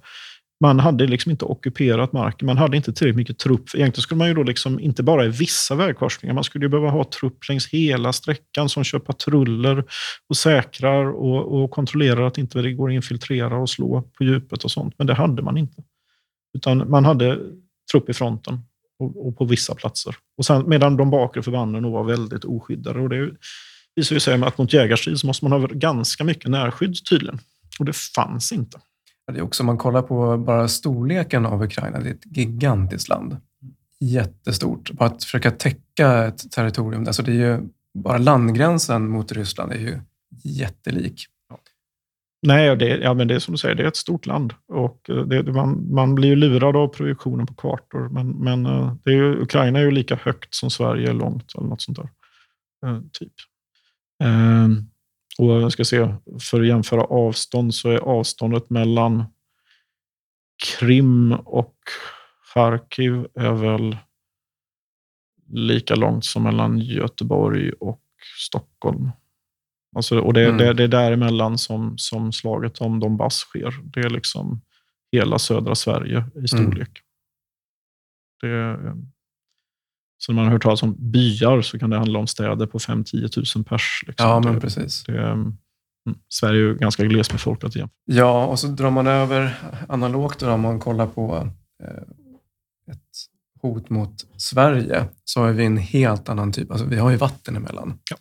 [0.66, 2.46] man hade liksom inte ockuperat marken.
[2.46, 3.76] Man hade inte tillräckligt mycket trupp.
[3.76, 6.90] Egentligen skulle man ju då liksom, inte bara i vissa vägkorsningar, man skulle ju behöva
[6.90, 9.84] ha trupp längs hela sträckan som kör patruller
[10.30, 14.64] och säkrar och, och kontrollerar att inte det går att infiltrera och slå på djupet
[14.64, 14.94] och sånt.
[14.98, 15.84] Men det hade man inte.
[16.58, 17.40] Utan man hade
[17.92, 18.60] trupp i fronten
[19.00, 20.16] och, och på vissa platser.
[20.38, 23.00] Och sen, medan de bakre förbanden var väldigt oskyddade.
[23.00, 23.32] Och det
[23.96, 27.40] visar sig att mot jägarstrid så måste man ha ganska mycket närskydd tydligen.
[27.80, 28.80] Och det fanns inte.
[29.34, 33.10] Det är också, om man kollar på bara storleken av Ukraina, det är ett gigantiskt
[33.10, 33.38] land.
[34.00, 34.92] Jättestort.
[34.92, 37.62] Bara att försöka täcka ett territorium, alltså det är ju,
[37.94, 40.00] bara landgränsen mot Ryssland är ju
[40.44, 41.26] jättelik.
[42.48, 44.54] Nej, det, ja, men det är som du säger, det är ett stort land.
[44.68, 48.10] Och eh, det, man, man blir ju lurad av projektionen på kartor.
[48.10, 51.56] Men, men eh, det är ju, Ukraina är ju lika högt som Sverige är långt,
[51.58, 52.10] eller något sånt där.
[52.86, 53.34] Eh, typ.
[54.24, 54.90] Ehm,
[55.40, 59.24] och jag ska se, för att jämföra avstånd så är avståndet mellan
[60.80, 61.76] Krim och
[62.54, 63.98] Charkiv är väl
[65.48, 68.02] lika långt som mellan Göteborg och
[68.40, 69.10] Stockholm.
[69.96, 70.58] Alltså, och det, Mm.
[70.58, 73.74] det, det är däremellan som, som slaget om Donbass sker.
[73.84, 74.62] Det är liksom
[75.12, 76.90] hela södra Sverige i storlek.
[78.42, 78.96] Det, är-
[80.18, 82.80] så när man har hört talas om byar så kan det handla om städer på
[82.80, 84.04] 5-10 000 pers.
[84.08, 84.30] Liksom.
[84.30, 85.04] Ja, men det, precis.
[85.04, 85.58] det, mm,
[86.30, 87.90] Sverige är ju ganska glesbefolkat igen.
[88.06, 89.58] Ja, och så drar man över
[89.90, 91.50] analogt då, om man kollar på
[91.84, 93.02] eh, ett
[93.62, 96.72] hot mot Sverige, så har vi en helt annan typ.
[96.72, 98.00] Alltså, vi har ju vatten emellan.
[98.10, 98.18] Ja.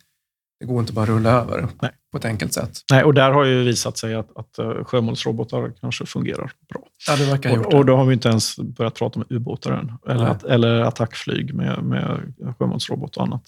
[0.59, 1.91] Det går inte bara att rulla över Nej.
[2.11, 2.71] på ett enkelt sätt.
[2.91, 6.81] Nej, och där har ju visat sig att, att eh, sjömålsrobotar kanske fungerar bra.
[7.07, 7.77] Ja, det verkar ha gjort Och, det.
[7.77, 9.93] och då har vi inte ens börjat prata om ubåtar än.
[10.07, 13.43] Eller, att, eller attackflyg med, med sjömålsrobot och annat.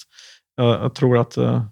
[0.55, 1.63] Jag, jag tror att eh,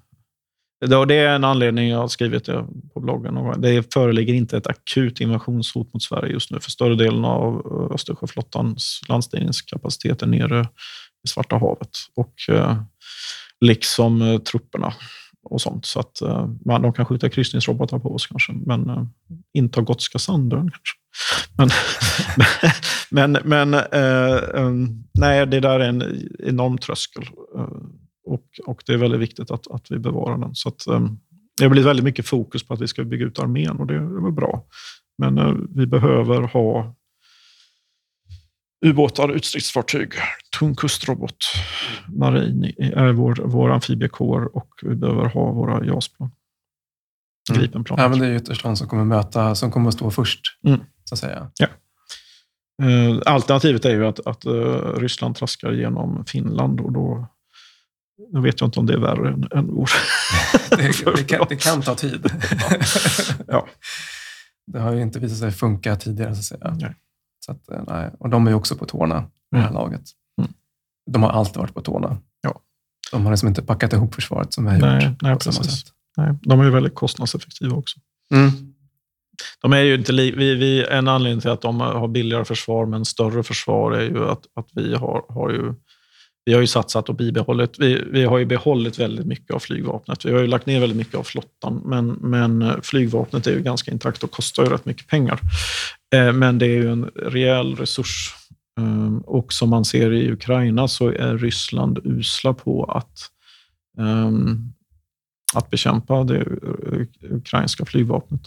[1.07, 3.61] det, är en anledning jag har skrivit det på bloggen.
[3.61, 6.59] Det föreligger inte ett akut invasionshot mot Sverige just nu.
[6.59, 10.67] För större delen av eh, Östersjöflottans landstigningskapacitet är nere
[11.25, 11.89] i Svarta havet.
[12.15, 12.33] Och
[13.61, 14.93] liksom trupperna
[15.45, 15.85] och sånt.
[15.85, 19.09] Så att eh, man, de kan skjuta kryssningsrobotar på oss kanske, men inta
[19.53, 20.97] inte Gotska Sandön kanske.
[23.11, 24.89] Men, men, men eh,
[25.19, 27.23] nej, det där är en enorm tröskel.
[28.25, 30.55] Och, och det är väldigt viktigt att, att vi bevarar den.
[30.55, 31.07] Så att, eh,
[31.57, 33.95] det har blivit väldigt mycket fokus på att vi ska bygga ut armén och det
[33.95, 34.65] är väl bra.
[35.17, 36.95] Men eh, vi behöver ha
[38.86, 40.13] ubåtar, utstridsfartyg,
[40.59, 41.38] tung kustrobot,
[42.07, 46.31] marin är vår, vår amfibiekår och vi behöver ha våra JAS-plan.
[47.49, 47.61] Mm.
[47.61, 47.99] Gripenplan.
[48.01, 50.79] Ja, men det är ytterst de som kommer möta, som kommer att stå först, Mm.
[51.03, 51.51] så att säga.
[52.83, 57.27] Eh, Alternativet är ju att, att eh, Ryssland traskar genom Finland och då,
[58.33, 59.89] då vet jag inte om det är värre än, än vår.
[60.69, 60.75] Det,
[61.15, 62.31] det, kan, det kan ta tid.
[63.47, 63.67] Ja.
[64.71, 66.75] Det har ju inte visat sig funka tidigare, så att säga.
[66.79, 66.95] Nej.
[67.45, 68.11] Så att, eh, nej.
[68.19, 69.73] Och de är också på tårna, det här Mm.
[69.73, 70.01] laget.
[70.41, 70.51] Mm.
[71.11, 72.17] De har alltid varit på tårna.
[72.41, 72.61] Ja.
[73.11, 74.85] De har liksom inte packat ihop försvaret som vi har gjort.
[74.85, 75.85] Nej, nej, på samma precis.
[76.17, 77.99] Nej, de är ju väldigt kostnadseffektiva också.
[78.31, 78.51] Mm.
[79.61, 83.05] De är ju inte vi, vi, en anledning till att de har billigare försvar men
[83.05, 85.73] större försvar är ju att, att vi har, har ju
[86.45, 90.25] vi har ju satsat och bibehållit, vi, vi har ju behållit väldigt mycket av flygvapnet.
[90.25, 93.91] Vi har ju lagt ner väldigt mycket av flottan, men, men flygvapnet är ju ganska
[93.91, 95.39] intakt och kostar ju rätt mycket pengar.
[96.14, 98.34] Eh, Men det är ju en rejäl resurs.
[98.80, 103.20] Eh, Och som man ser i Ukraina så är Ryssland usla på att,
[103.99, 104.74] ehm,
[105.53, 106.45] att bekämpa det
[107.22, 108.41] ukrainska flygvapnet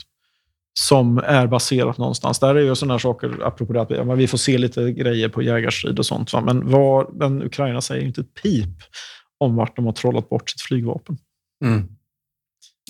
[0.81, 2.39] som är baserat någonstans.
[2.39, 5.99] Där är ju sådana saker, apropå det att vi får se lite grejer på jägarstrid
[5.99, 6.33] och sånt.
[6.33, 6.41] Va?
[6.41, 8.83] Men, vad, men Ukraina säger ju inte ett pip
[9.39, 11.19] om vart de har trollat bort sitt flygvapen.
[11.65, 11.89] Mm.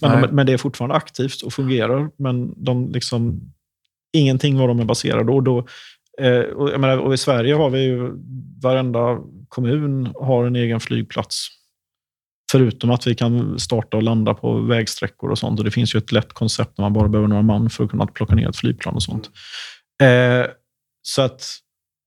[0.03, 2.11] Men, de, men det är fortfarande aktivt och fungerar.
[2.17, 3.41] Men de liksom,
[4.13, 5.59] ingenting vad de är baserade och då
[6.21, 8.13] eh, och, jag menar, och I Sverige har vi ju,
[8.63, 11.49] varenda kommun har en egen flygplats.
[12.53, 15.59] Förutom att vi kan starta och landa på vägsträckor och sånt.
[15.59, 17.91] Och Det finns ju ett lätt koncept när man bara behöver några man för att
[17.91, 19.31] kunna plocka ner ett flygplan och sånt.
[20.03, 20.47] Eh,
[21.03, 21.43] så att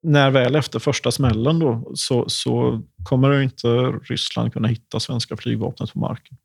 [0.03, 3.67] när väl efter första smällen då, så, så kommer ju inte
[4.03, 6.37] Ryssland kunna hitta svenska flygvapnet på marken.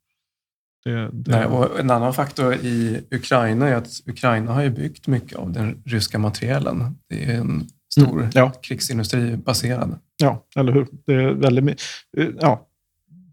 [0.87, 5.07] Det, det, Nej, och en annan faktor i Ukraina är att Ukraina har ju byggt
[5.07, 6.97] mycket av den ryska materielen.
[7.09, 8.51] Det är en stor Mm, ja.
[8.63, 9.99] krigsindustri baserad.
[10.23, 10.87] Ja, eller hur?
[11.07, 11.81] Det är väldigt
[12.17, 12.67] eh, Ja,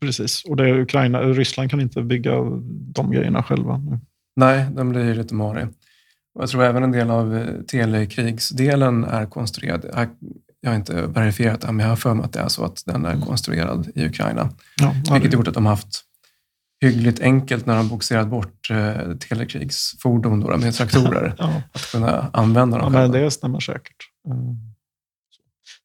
[0.02, 0.44] precis.
[0.46, 2.32] Och det är Ukraina, Ryssland kan inte bygga
[2.96, 3.78] de grejerna själva.
[3.78, 4.00] nu.
[4.36, 5.68] Nej, den blir ju lite marig.
[6.40, 9.86] Jag tror även en del av eh, telekrigsdelen är konstruerad.
[9.94, 10.10] Jag-
[10.70, 13.06] har inte verifierat det, men jag har för mig att det är så att den
[13.06, 14.50] är konstruerad i Ukraina.
[14.82, 16.02] Ja, ja, Vilket det, gjort att de haft
[16.84, 22.78] hyggligt enkelt när de bogserat bort eh, telekrigsfordon då, med traktorer ja, att kunna använda
[22.78, 23.18] ja, dem men själva.
[23.26, 23.96] det stämmer säkert.
[24.28, 24.56] Mm.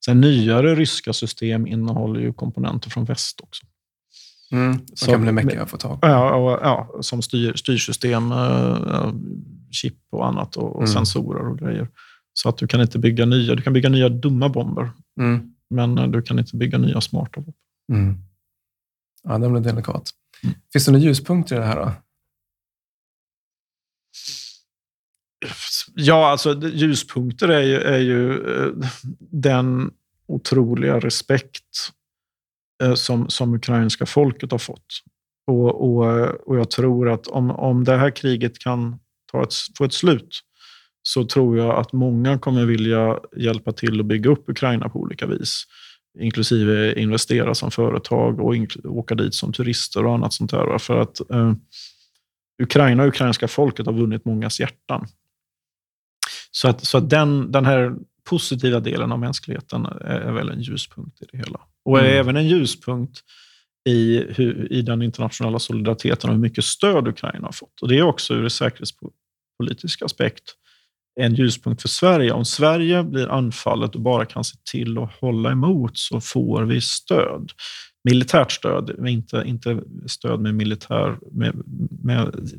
[0.05, 3.67] Sen nyare ryska system innehåller ju komponenter från väst också.
[4.53, 6.09] Mm, som Så- kan bli mäckiga att få tag på.
[6.09, 9.13] Ja, och, ja, som styr, styrsystem, eh,
[9.71, 10.93] chip och annat och, och Mm.
[10.95, 11.89] sensorer och grejer.
[12.33, 14.91] Så att du kan inte bygga nya, du kan bygga nya dumma bomber,
[15.21, 15.53] Mm.
[15.71, 17.55] men eh, du kan inte bygga nya smarta vapen.
[17.93, 18.17] Mm.
[19.23, 20.11] Ja, den blir delikat.
[20.73, 21.93] Finns det några ljuspunkter i det här då?
[25.95, 28.73] Ja, alltså ljuspunkter är ju, är ju eh,
[29.19, 29.91] den
[30.29, 31.93] otroliga respekt
[32.83, 35.03] eh, som, som ukrainska folket har fått.
[35.47, 38.99] Och, och, och jag tror att om, om det här kriget kan
[39.33, 40.41] ta ett, få ett slut
[41.03, 45.27] så tror jag att många kommer vilja hjälpa till att bygga upp Ukraina på olika
[45.27, 45.65] vis.
[46.21, 48.55] Inklusive investera som företag och
[48.85, 50.79] åka dit som turister och annat sånt där.
[50.79, 51.53] För att eh,
[52.63, 55.07] Ukraina och ukrainska folket har vunnit mångas hjärtan.
[56.51, 57.97] Så att, så att den, den här
[58.29, 61.61] positiva delen av mänskligheten är, är väl en ljuspunkt i det hela.
[61.85, 62.19] Och är Mm.
[62.19, 63.21] även en ljuspunkt
[63.89, 67.83] i, hur, i den internationella solidariteten och hur mycket stöd Ukraina har fått.
[67.83, 70.55] Och Det är också ur en säkerhetspolitisk aspekt
[71.19, 72.33] en ljuspunkt för Sverige.
[72.33, 76.81] Om Sverige blir anfallet och bara kan se till att hålla emot så får vi
[76.81, 77.53] stöd.
[78.05, 81.19] Militärt stöd, inte, inte stöd med militär...
[81.33, 81.63] Med,
[82.03, 82.51] med,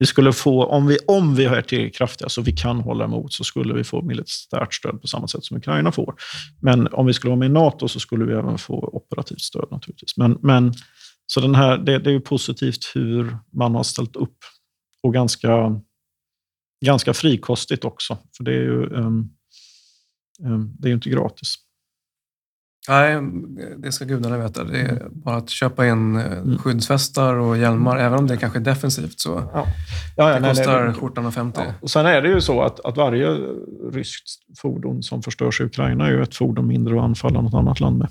[0.00, 3.32] vi skulle få, om vi, om vi är tillräckligt kraftiga så vi kan hålla emot
[3.32, 6.14] så skulle vi få militärt stöd på samma sätt som Ukraina får.
[6.60, 9.68] Men om vi skulle vara med i NATO så skulle vi även få operativt stöd
[9.70, 10.16] naturligtvis.
[10.16, 10.72] Men, men,
[11.26, 14.36] så den här, det, det är positivt hur man har ställt upp
[15.02, 15.80] och ganska
[16.84, 19.30] ganska frikostigt också, för det är ju, um,
[20.42, 21.54] um, det är inte gratis.
[22.88, 23.20] Nej,
[23.76, 24.64] det ska gudarna veta.
[24.64, 26.58] Det är bara att köpa in eh, mm.
[26.58, 29.20] skyddsvästar och hjälmar, även om det kanske är defensivt.
[29.20, 29.66] Så ja.
[30.16, 31.60] Ja, ja, det nej, kostar nej, skjortan och 50.
[31.64, 31.72] Ja.
[31.80, 33.28] Och sen är det ju så att, att varje
[33.92, 37.80] ryskt fordon som förstörs i Ukraina är ju ett fordon mindre att anfalla något annat
[37.80, 38.08] land med.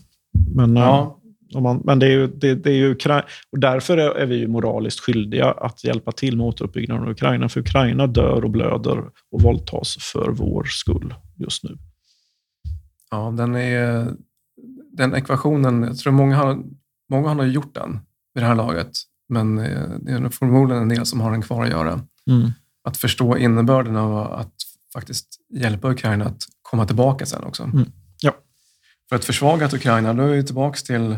[0.55, 1.16] Men, ja.
[1.53, 2.95] Man, men det är ju, det, det är ju
[3.51, 7.49] och därför är vi ju moraliskt skyldiga att hjälpa till med återuppbyggnaden av Ukraina.
[7.49, 11.77] För Ukraina dör och blöder och våldtas för vår skull just nu.
[13.11, 14.07] Ja, den, är,
[14.91, 16.63] den ekvationen, jag tror många har,
[17.09, 17.99] många har gjort den
[18.33, 18.91] vid det här laget.
[19.29, 22.01] Men eh, det är förmodligen en del som har den kvar att göra.
[22.29, 22.51] Mm.
[22.83, 24.53] Att förstå innebörden av att
[24.93, 27.63] faktiskt hjälpa Ukraina att komma tillbaka sen också.
[27.63, 27.91] Mm.
[28.21, 28.31] Ja.
[29.09, 31.17] För ett försvagat Ukraina, då är vi tillbaka till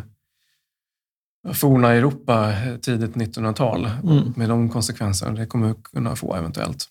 [1.53, 4.33] forna Europa, tidigt 1900-tal, mm.
[4.35, 6.85] med de konsekvenser det kommer kunna få eventuellt.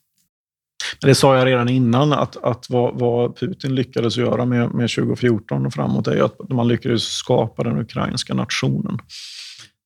[1.01, 5.67] Det sa jag redan innan, att, att vad, vad Putin lyckades göra med, med 2014
[5.67, 8.99] och framåt är att man lyckades skapa den ukrainska nationen.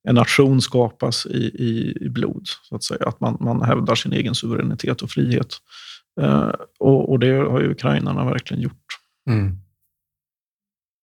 [0.08, 3.08] En nation skapas i, i, i blod, så att säga.
[3.08, 5.56] Att man, man hävdar sin egen suveränitet och frihet.
[6.20, 8.86] Eh, och, och, det har ju ukrainarna verkligen gjort.
[9.30, 9.58] Mm.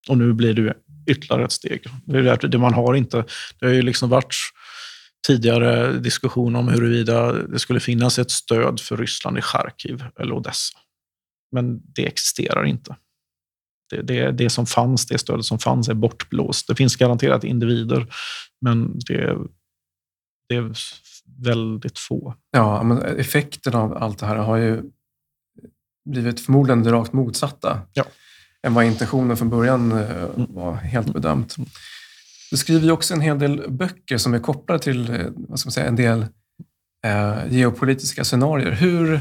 [0.08, 0.74] Och nu blir det
[1.10, 1.84] ytterligare ett steg.
[2.04, 3.24] Det, är det man har inte...
[3.58, 4.34] Det har ju liksom varit
[5.26, 10.78] tidigare diskussion om huruvida det skulle finnas ett stöd för Ryssland i Charkiv eller Odessa.
[11.52, 12.96] Men det existerar inte.
[13.90, 16.66] Det, det, det som fanns, det stödet som fanns är bortblåst.
[16.66, 18.06] Det finns garanterat individer,
[18.60, 19.36] men det,
[20.48, 20.72] det är
[21.38, 22.34] väldigt få.
[22.50, 24.82] Ja, men effekten av allt det här har ju
[26.10, 27.80] blivit förmodligen det rakt motsatta.
[27.92, 28.04] Ja
[28.66, 31.56] än vad intentionen från början eh, var helt bedömt.
[32.50, 35.66] Du skriver ju också en hel del böcker som är kopplade till eh, vad ska
[35.66, 36.26] man säga, en del
[37.06, 38.70] eh, geopolitiska scenarier.
[38.70, 39.14] Hur,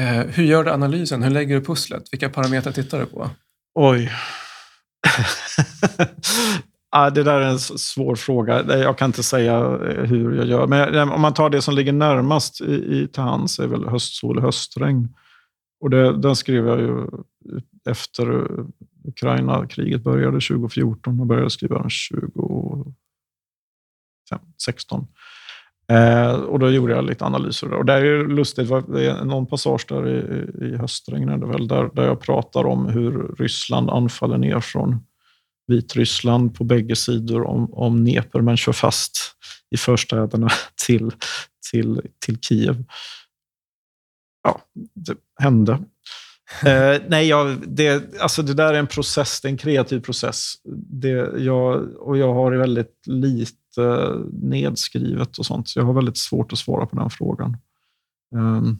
[0.00, 1.22] eh, hur gör du analysen?
[1.22, 2.02] Hur lägger du pusslet?
[2.12, 3.30] Vilka parametrar tittar du på?
[3.74, 4.12] Oj.
[6.90, 8.78] ah, det där är en svår fråga.
[8.78, 10.66] Jag kan inte säga eh, hur jag gör.
[10.66, 14.36] Men om man tar det som ligger närmast i, i till hands är väl höstsol
[14.36, 15.08] och höstregn.
[15.80, 17.06] Och det, den skrev jag ju
[17.88, 18.48] efter
[19.04, 21.90] Ukraina-kriget började 2014 och började skriva den
[24.30, 25.06] 2016.
[25.90, 27.72] Eh, och då gjorde jag lite analyser.
[27.72, 30.18] Och det är ju lustigt, det är någon passage där i,
[30.66, 35.06] i höstregnet väl, där, där jag pratar om hur Ryssland anfaller ner från
[35.66, 39.12] Vitryssland på bägge sidor om, om Dnepr, men kör fast
[39.70, 40.48] i förstäderna
[40.86, 41.12] till,
[41.70, 42.84] till, till Kiev.
[44.42, 44.60] Ja,
[44.94, 45.78] det hände.
[46.66, 50.54] Uh, nej, jag, det, alltså det där är en process, det är en kreativ process.
[50.74, 56.52] Det, jag, och jag har väldigt lite nedskrivet och sånt, så jag har väldigt svårt
[56.52, 57.56] att svara på den frågan.
[58.34, 58.78] Um,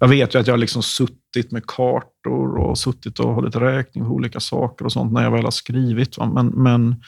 [0.00, 4.04] jag vet ju att jag har liksom suttit med kartor och suttit och hållit räkning
[4.04, 6.18] på olika saker och sånt när jag väl har skrivit.
[6.18, 6.30] Va?
[6.34, 7.02] Men, men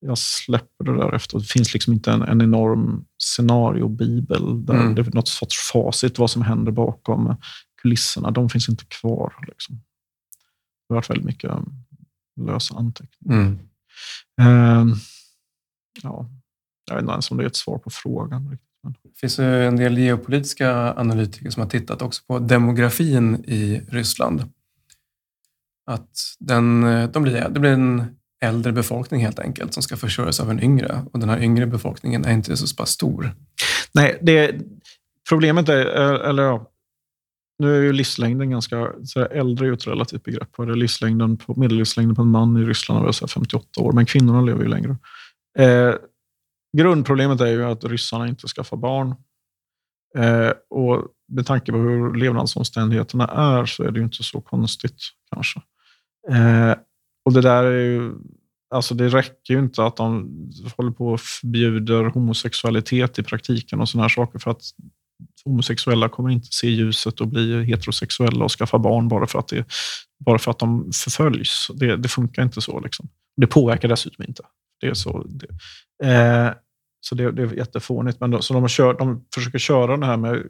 [0.00, 1.38] jag släpper det där efter.
[1.38, 4.94] Det finns liksom inte en, en enorm scenariobibel där mm.
[4.94, 7.36] det är något sorts facit vad som händer bakom
[7.82, 9.34] kulisserna, de finns inte kvar.
[9.48, 9.74] Liksom.
[10.88, 11.50] Det har varit väldigt mycket
[12.40, 13.40] lösa anteckningar.
[13.40, 13.58] Mm.
[14.40, 14.96] Uh,
[16.02, 16.30] ja,
[16.86, 18.58] jag vet inte ens om det är ett svar på frågan.
[18.82, 24.52] Det finns en del geopolitiska analytiker som har tittat också på demografin i Ryssland.
[25.86, 26.80] Att den,
[27.12, 31.02] de blir, det blir en äldre befolkning helt enkelt som ska försörjas av en yngre
[31.12, 33.34] och den här yngre befolkningen är inte så pass stor.
[33.92, 34.54] Nej, det,
[35.28, 35.86] problemet är,
[36.28, 36.70] eller ja,
[37.58, 38.92] nu är ju livslängden ganska...
[39.04, 40.56] Så äldre är ju ett relativt begrepp.
[40.56, 44.62] Det livslängden på, medellivslängden på en man i Ryssland är 58 år, men kvinnorna lever
[44.62, 44.96] ju längre.
[45.58, 45.94] Eh,
[46.76, 49.14] grundproblemet är ju att ryssarna inte skaffar barn.
[50.18, 55.00] Eh, och med tanke på hur levnadsomständigheterna är så är det ju inte så konstigt
[55.34, 55.62] kanske.
[56.30, 56.74] Eh,
[57.24, 58.14] och det där är ju...
[58.70, 60.30] Alltså det räcker ju inte att de
[60.76, 64.62] håller på och förbjuder homosexualitet i praktiken och sådana här saker för att
[65.44, 69.64] homosexuella kommer inte se ljuset och bli heterosexuella och skaffa barn bara för att, det,
[70.24, 71.70] bara för att de förföljs.
[71.74, 72.80] Det, det funkar inte så.
[72.80, 73.08] Liksom.
[73.36, 74.42] Det påverkar dessutom inte.
[74.80, 75.26] Det är så.
[75.28, 75.46] Det,
[76.08, 76.52] eh,
[77.00, 78.20] så det, det är jättefånigt.
[78.20, 80.42] Men då, så de, kör, de försöker köra det här med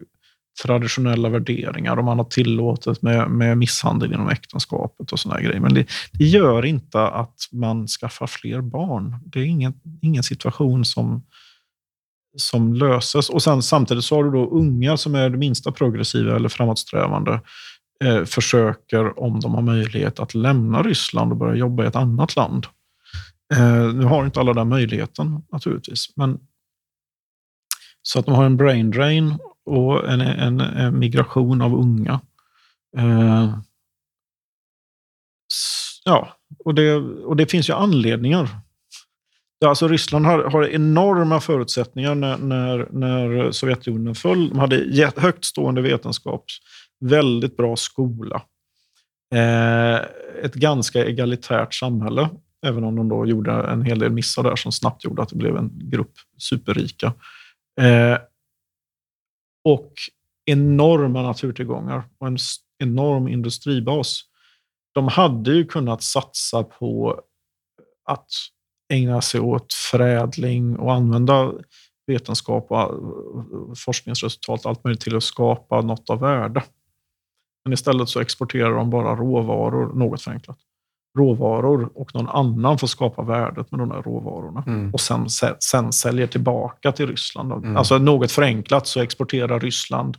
[0.63, 5.59] traditionella värderingar och man har tillåtit med, med misshandel inom äktenskapet och såna grejer.
[5.59, 9.15] Men det, det, gör inte att man skaffar fler barn.
[9.25, 11.23] Det är ingen, ingen situation som,
[12.37, 13.29] som löses.
[13.29, 17.41] Och sen, samtidigt så har du då unga som är det minsta progressiva eller framåtsträvande
[18.03, 22.35] eh, försöker, om de har möjlighet, att lämna Ryssland och börja jobba i ett annat
[22.35, 22.65] land.
[23.53, 26.39] Eh, nu har inte alla den möjligheten naturligtvis, men
[28.01, 32.21] så att de har en brain drain och en, en, en migration av unga.
[32.97, 33.59] Eh,
[36.05, 38.49] ja, och det, och det finns ju anledningar.
[39.65, 44.49] Alltså Ryssland har, har enorma förutsättningar när, när, när Sovjetunionen föll.
[44.49, 46.45] De hade högt stående vetenskap,
[46.99, 48.41] väldigt bra skola.
[49.35, 49.95] Eh,
[50.43, 52.29] ett ganska egalitärt samhälle,
[52.65, 55.35] även om de då gjorde en hel del missar där som snabbt gjorde att det
[55.35, 57.13] blev en grupp superrika.
[57.81, 58.17] Eh,
[59.63, 59.93] och
[60.45, 62.37] enorma naturtillgångar och en
[62.79, 64.21] enorm industribas.
[64.93, 67.21] De hade ju kunnat satsa på
[68.05, 68.29] att
[68.89, 71.51] ägna sig åt förädling och använda
[72.07, 76.63] vetenskap och forskningsresultat allt möjligt till att skapa något av värde.
[77.65, 80.57] Men istället så exporterar de bara råvaror, något förenklat.
[81.17, 84.63] Råvaror och någon annan får skapa värdet med de där råvarorna.
[84.67, 84.93] Mm.
[84.93, 85.29] Och sen,
[85.59, 87.51] sen säljer tillbaka till Ryssland.
[87.51, 87.77] Mm.
[87.77, 90.17] Alltså något förenklat så exporterar Ryssland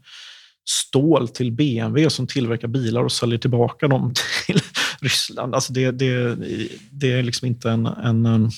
[0.68, 4.12] stål till BMW som tillverkar bilar och säljer tillbaka dem
[4.46, 4.60] till
[5.02, 5.54] Ryssland.
[5.54, 6.36] Alltså det, det,
[6.90, 8.50] det är liksom inte en, en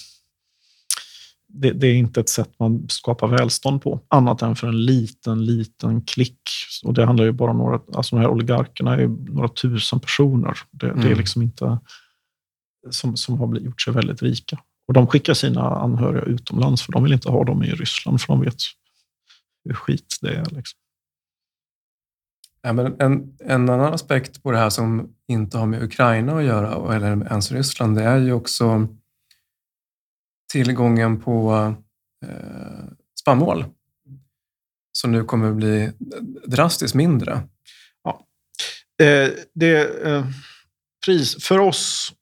[1.49, 5.45] det, det, är inte ett sätt man skapar välstånd på, annat än för en liten,
[5.45, 6.41] liten klick.
[6.85, 10.59] Och det handlar ju bara om några, alltså de här oligarkerna är några tusen personer.
[10.71, 10.97] Det, mm.
[10.97, 11.19] det är mm.
[11.19, 11.79] liksom inte
[12.91, 14.59] som, som har gjort sig väldigt rika.
[14.89, 18.29] Och de skickar sina anhöriga utomlands, för de vill inte ha dem i Ryssland, för
[18.29, 18.57] de vet
[19.65, 20.45] hur skit det är.
[20.45, 20.79] Liksom.
[22.63, 26.45] Ja, men en, en annan aspekt på det här som inte har med Ukraina att
[26.45, 28.89] göra, eller ens Ryssland, det är ju också
[30.53, 31.53] tillgången på
[32.27, 32.85] eh,
[33.21, 33.65] spannmål
[34.93, 35.93] som nu kommer att bli
[36.47, 37.43] drastiskt mindre.
[38.05, 38.27] Ja.
[39.05, 40.27] Eh, det, eh,
[41.05, 42.15] pris, för oss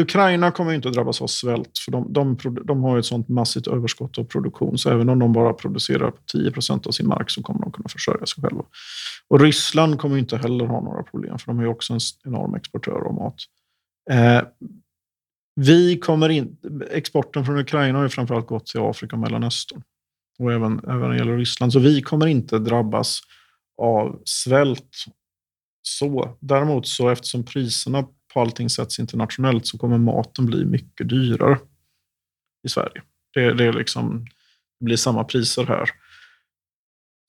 [0.00, 3.66] Ukraina kommer inte att drabbas av svält, för de, de, de har ett sånt massivt
[3.66, 7.30] överskott av produktion, så även om de bara producerar på 10 procent av sin mark
[7.30, 8.64] så kommer de kunna försörja sig själva.
[9.28, 13.06] Och Ryssland kommer inte heller ha några problem, för de är också en enorm exportör
[13.06, 13.36] av mat.
[14.10, 14.42] Eh,
[15.60, 16.56] vi kommer in,
[16.90, 19.82] exporten från Ukraina har ju framförallt gått till Afrika och Mellanöstern.
[20.38, 21.72] Och även, även när det gäller Ryssland.
[21.72, 23.20] Så vi kommer inte drabbas
[23.82, 25.04] av svält
[25.82, 26.36] så.
[26.40, 31.58] Däremot så eftersom priserna på allting sätts internationellt så kommer maten bli mycket dyrare
[32.66, 33.02] i Sverige.
[33.34, 34.26] Det, det, liksom,
[34.80, 35.90] det blir samma priser här.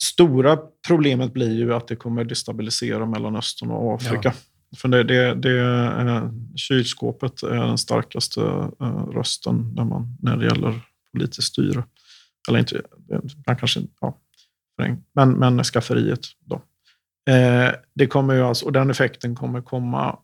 [0.03, 4.34] Stora problemet blir ju att det kommer destabilisera Mellanöstern och Afrika.
[4.34, 4.78] Ja.
[4.78, 8.41] För det, det, det, kylskåpet är den starkaste
[8.82, 10.82] eh, rösten när, man, när det gäller
[11.14, 11.84] politiskt styre.
[12.47, 12.82] Eller inte,
[13.47, 14.20] man kanske, ja,
[15.14, 16.26] men, men skafferiet.
[16.39, 16.56] Då.
[17.32, 20.20] Eh, det kommer ju alltså, och den effekten kommer komma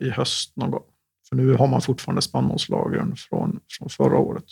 [0.00, 0.84] i höst någon gång.
[1.28, 4.44] För nu har man fortfarande spannmålslagren från, från förra året.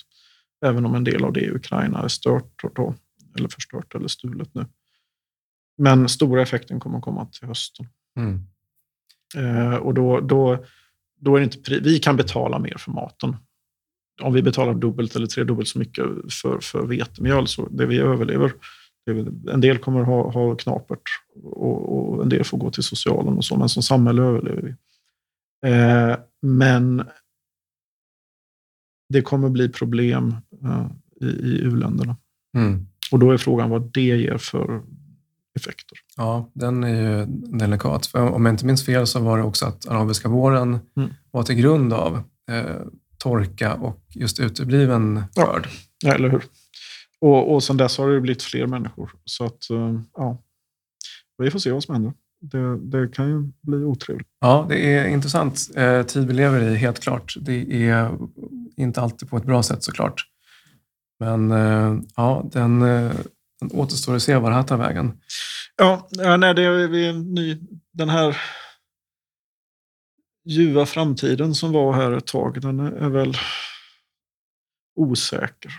[0.65, 2.95] Även om en del av det i Ukraina är stört då,
[3.39, 4.67] eller förstört eller stulet nu.
[5.79, 7.87] Men stora effekten kommer att komma till hösten.
[8.17, 8.41] Mm.
[9.37, 10.65] Eh, och då, då,
[11.21, 13.37] då är det inte, vi kan betala mer för maten.
[14.23, 16.05] Om vi betalar dubbelt eller tredubbelt så mycket
[16.43, 18.53] för, för vetemjöl, så det vi överlever,
[19.53, 21.03] en del kommer ha, ha knapert
[21.45, 24.75] och, och, en del får gå till socialen och så, men som samhälle överlever vi.
[25.71, 27.05] Eh, men
[29.09, 30.87] det kommer bli problem eh,
[31.21, 32.17] i, i u-länderna.
[32.57, 32.87] Mm.
[33.13, 34.83] Och då är frågan vad det ger för
[35.55, 35.99] effekter.
[36.17, 37.27] Ja, den är ju
[37.59, 38.07] delikat.
[38.07, 41.11] För om jag inte minns fel så var det också att arabiska våren mm.
[41.31, 42.17] var till grund av
[42.51, 42.77] eh,
[43.19, 45.69] torka och just utebliven skörd.
[46.05, 46.43] Ja, eller hur.
[47.23, 49.11] Och, och sen dess har det blivit fler människor.
[49.25, 50.43] Så att, eh, ja,
[51.39, 52.13] vi får se vad som händer.
[52.41, 54.29] Det, det kan ju bli otrevligt.
[54.41, 57.35] Ja, det är intressant eh, tid vi lever i, helt klart.
[57.41, 58.19] Det är
[58.77, 60.27] inte alltid på ett bra sätt såklart.
[61.21, 63.13] Men eh, ja, den, eh,
[63.61, 65.21] den återstår att se var det här tar vägen.
[65.77, 67.59] Ja, nej, det är ny,
[67.93, 68.37] den här
[70.45, 73.35] ljuva framtiden som var här ett tag, den är väl
[74.97, 75.73] osäker.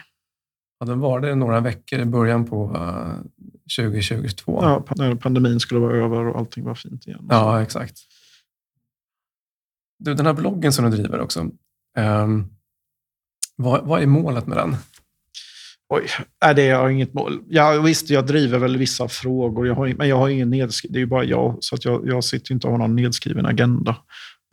[0.83, 2.77] Ja, den var det några veckor i början på
[3.77, 4.63] 2022.
[4.63, 7.27] Eh, ja, när pandemin skulle vara över och allting var fint igen.
[7.29, 7.97] Ja, exakt.
[9.99, 11.49] Du, den här bloggen som du driver också.
[11.97, 12.47] Um,
[13.55, 14.75] Vad, vad är målet med den?
[15.89, 16.07] Oj,
[16.45, 17.41] nej, det har inget mål.
[17.49, 20.97] Ja, visst, jag driver väl vissa frågor, jag har, men jag har ingen nedskriven, det
[20.97, 23.97] är ju bara jag, så att jag, jag sitter inte och har någon nedskriven agenda.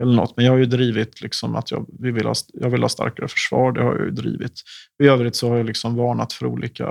[0.01, 0.36] Eller något.
[0.36, 3.72] Men jag har ju drivit liksom att jag vill, ha, jag vill ha starkare försvar,
[3.72, 4.62] det har jag ju drivit.
[5.03, 6.86] I övrigt så har jag liksom varnat för olika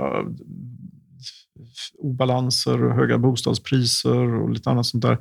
[1.98, 5.18] obalanser, och höga bostadspriser och lite annat sånt där.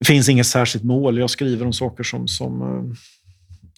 [0.00, 1.18] Det finns inget särskilt mål.
[1.18, 2.94] Jag skriver om saker som, som uh,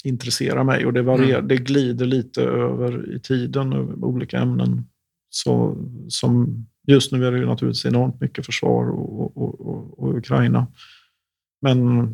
[0.05, 1.49] intresserar mig och det, varierar, mm.
[1.49, 4.85] det glider lite över i tiden, över olika ämnen.
[5.31, 5.77] Så,
[6.09, 10.67] som just nu är det ju naturligtvis enormt mycket försvar och, och, och, och Ukraina.
[11.63, 12.09] Men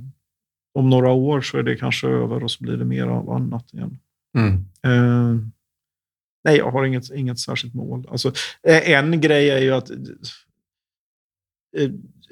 [0.74, 3.74] om några år så är det kanske över och så blir det mer av annat
[3.74, 3.98] igen.
[4.38, 4.54] Mm.
[4.86, 5.40] Uh,
[6.44, 8.06] nej, jag har inget, inget särskilt mål.
[8.10, 9.90] Alltså, en grej är ju att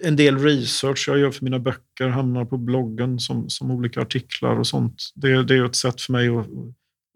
[0.03, 4.59] en del research jag gör för mina böcker hamnar på bloggen som, som olika artiklar
[4.59, 5.03] och sånt.
[5.15, 6.47] Det, det är ett sätt för mig att,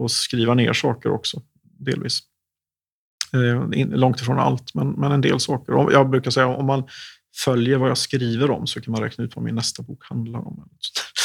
[0.04, 2.20] att skriva ner saker också, delvis.
[3.32, 5.72] Eh, långt ifrån allt, men, men en del saker.
[5.92, 6.84] Jag brukar säga om man
[7.44, 10.46] följer vad jag skriver om så kan man räkna ut vad min nästa bok handlar
[10.46, 10.68] om.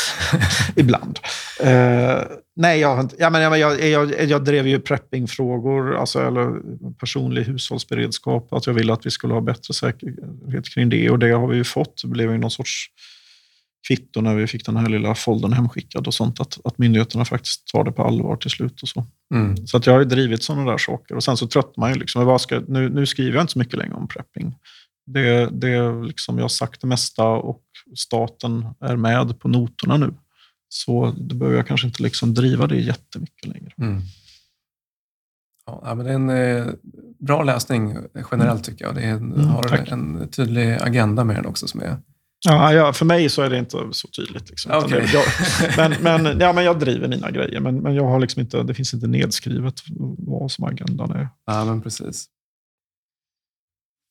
[0.75, 1.19] Ibland.
[1.63, 2.23] Uh,
[2.55, 6.59] nej, jag, ja, men jag, jag, jag, jag drev ju preppingfrågor, alltså, eller
[6.93, 8.53] personlig hushållsberedskap.
[8.53, 11.55] Att jag ville att vi skulle ha bättre säkerhet kring det och det har vi
[11.55, 12.01] ju fått.
[12.01, 12.89] Det blev ju någon sorts
[13.87, 16.39] kvitto när vi fick den här lilla foldern hemskickad och sånt.
[16.39, 19.05] Att, att myndigheterna faktiskt tar det på allvar till slut och så.
[19.33, 19.67] Mm.
[19.67, 21.15] Så att jag har ju drivit sådana där saker.
[21.15, 21.99] Och sen så tröttnar man ju.
[21.99, 24.55] Liksom, ska, nu, nu skriver jag inte så mycket längre om prepping.
[25.07, 27.63] Det, det liksom, jag har sagt det mesta och
[27.95, 30.13] staten är med på noterna nu.
[30.69, 33.71] Så då behöver jag kanske inte liksom driva det jättemycket längre.
[33.77, 34.01] Mm.
[35.65, 36.73] Ja, men det är en eh,
[37.19, 37.97] bra läsning
[38.31, 38.95] generellt tycker jag.
[38.95, 39.91] Det är, mm, har tack.
[39.91, 41.97] en tydlig agenda med den också som är
[42.45, 44.49] Ja, ja, för mig så är det inte så tydligt.
[44.49, 44.71] Liksom.
[44.71, 45.07] Okay.
[45.13, 45.23] Jag,
[45.77, 48.73] men, men, ja, men jag driver mina grejer, men, men jag har liksom inte, det
[48.73, 49.73] finns inte nedskrivet
[50.17, 51.29] vad som agendan är.
[51.45, 52.25] Ja, men precis.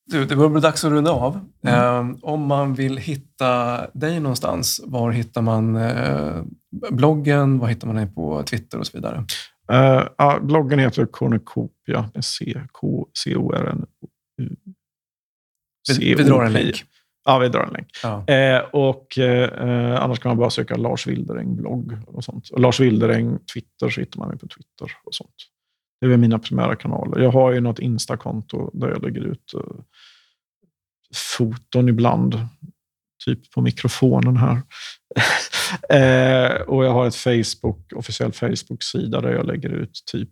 [0.07, 1.39] Du, det börjar bli dags att runda av.
[1.63, 2.09] Mm.
[2.09, 6.43] Eh, om man vill hitta dig någonstans, var hittar man eh,
[6.91, 7.59] bloggen?
[7.59, 9.25] Var hittar man dig på Twitter och så vidare?
[9.71, 13.85] Uh, ja, bloggen heter Cornucopia med C, K, C, O, R, N,
[14.41, 14.55] U.
[15.99, 16.85] Vi, vi drar en länk.
[17.25, 17.87] Ja, vi drar en länk.
[18.03, 18.27] Ja.
[18.27, 22.49] Eh, och eh, Annars kan man bara söka Lars Wildereng blogg och sånt.
[22.49, 25.35] Och Lars Wildereng Twitter så hittar man mig på Twitter och sånt.
[26.01, 27.19] Det är mina primära kanaler.
[27.19, 29.81] Jag har ju något Insta-konto där jag lägger ut uh,
[31.37, 32.35] foton ibland.
[33.25, 34.61] Typ på mikrofonen här.
[35.89, 40.29] eh, och jag har ett Facebook, officiell Facebook-sida där jag lägger ut typ...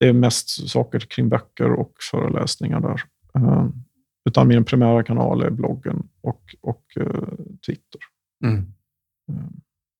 [0.00, 3.02] Det är mest saker kring böcker och föreläsningar där.
[3.38, 3.68] Uh,
[4.28, 7.28] utan min primära kanal är bloggen och, och uh,
[7.66, 8.00] Twitter.
[8.44, 8.72] Mm.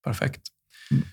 [0.04, 0.42] Perfekt.
[0.90, 1.04] Mm.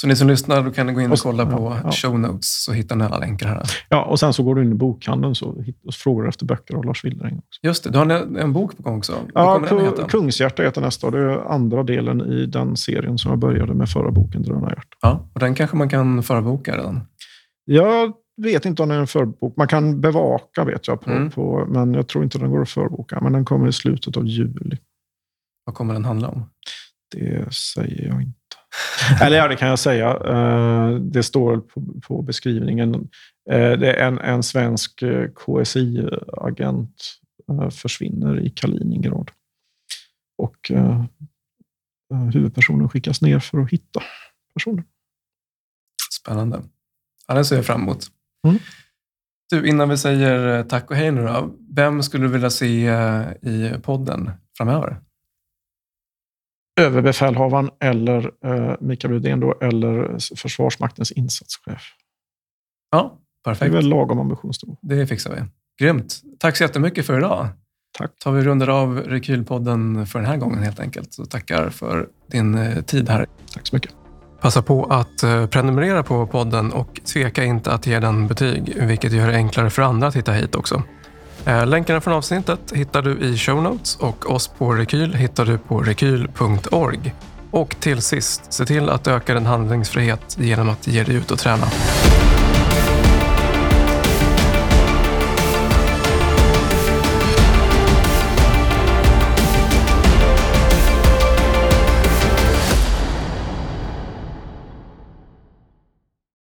[0.00, 1.92] Så ni som lyssnar, då kan ni gå in och kolla på ja, ja.
[1.92, 3.62] show notes så hittar ni alla länkar här.
[3.88, 6.84] Ja, och sen så går du in i bokhandeln så och frågar efter böcker av
[6.84, 7.42] Lars Wildring.
[7.62, 9.14] Just det, du har en, en bok på gång också.
[9.34, 9.62] Ja,
[10.08, 13.88] Kungshjärta heter nästa och det är andra delen i den serien som jag började med
[13.88, 14.96] förra boken, Drönarhjärta.
[15.02, 17.00] Ja, och den kanske man kan förboka redan?
[17.64, 19.56] Jag vet inte om den är en förbok.
[19.56, 21.30] Man kan bevaka vet jag, på, mm.
[21.30, 23.20] på, men jag tror inte den går att förboka.
[23.20, 24.78] Men den kommer i slutet av juli.
[25.64, 26.50] Vad kommer den handla om?
[27.16, 28.39] Det säger jag inte.
[29.20, 30.10] Eller ja, det kan jag säga.
[30.10, 31.62] Eh, det står
[32.00, 32.94] på, beskrivningen.
[33.50, 37.16] Eh, det är en, en svensk eh, KSI-agent
[37.70, 39.30] försvinner i Kaliningrad.
[40.38, 40.72] Och
[42.32, 44.02] huvudpersonen skickas ner för att hitta
[44.54, 44.84] personen.
[46.20, 46.62] Spännande.
[47.28, 48.06] Ja, den ser jag fram emot.
[48.46, 48.58] Mm.
[49.50, 51.54] Du, innan vi säger tack och hej nu då.
[51.74, 52.90] Vem skulle du vilja se
[53.42, 55.00] i podden framöver?
[56.80, 61.82] Överbefälhavaren eller eh, Mikael Rydén då, eller Försvarsmaktens insatschef.
[62.90, 63.72] Ja, perfekt.
[63.72, 64.76] Det är väl lagom ambitionsnivå.
[64.82, 65.42] Det fixar vi.
[65.84, 66.20] Grymt.
[66.38, 67.48] Tack så jättemycket för idag.
[67.98, 68.10] Tack.
[68.18, 71.12] tar vi rundar av Rekylpodden för den här gången helt enkelt.
[71.12, 73.26] Så tackar för din eh, tid här.
[73.54, 73.94] Tack så mycket.
[74.40, 79.12] Passa på att eh, prenumerera på podden och tveka inte att ge den betyg, vilket
[79.12, 80.82] gör det enklare för andra att hitta hit också.
[81.46, 85.58] Eh, länkarna från avsnittet hittar du i show notes och oss på Rekyl hittar du
[85.58, 87.14] på rekyl.org.
[87.50, 91.38] Och till sist, se till att öka din handlingsfrihet genom att ge dig ut och
[91.38, 91.66] träna.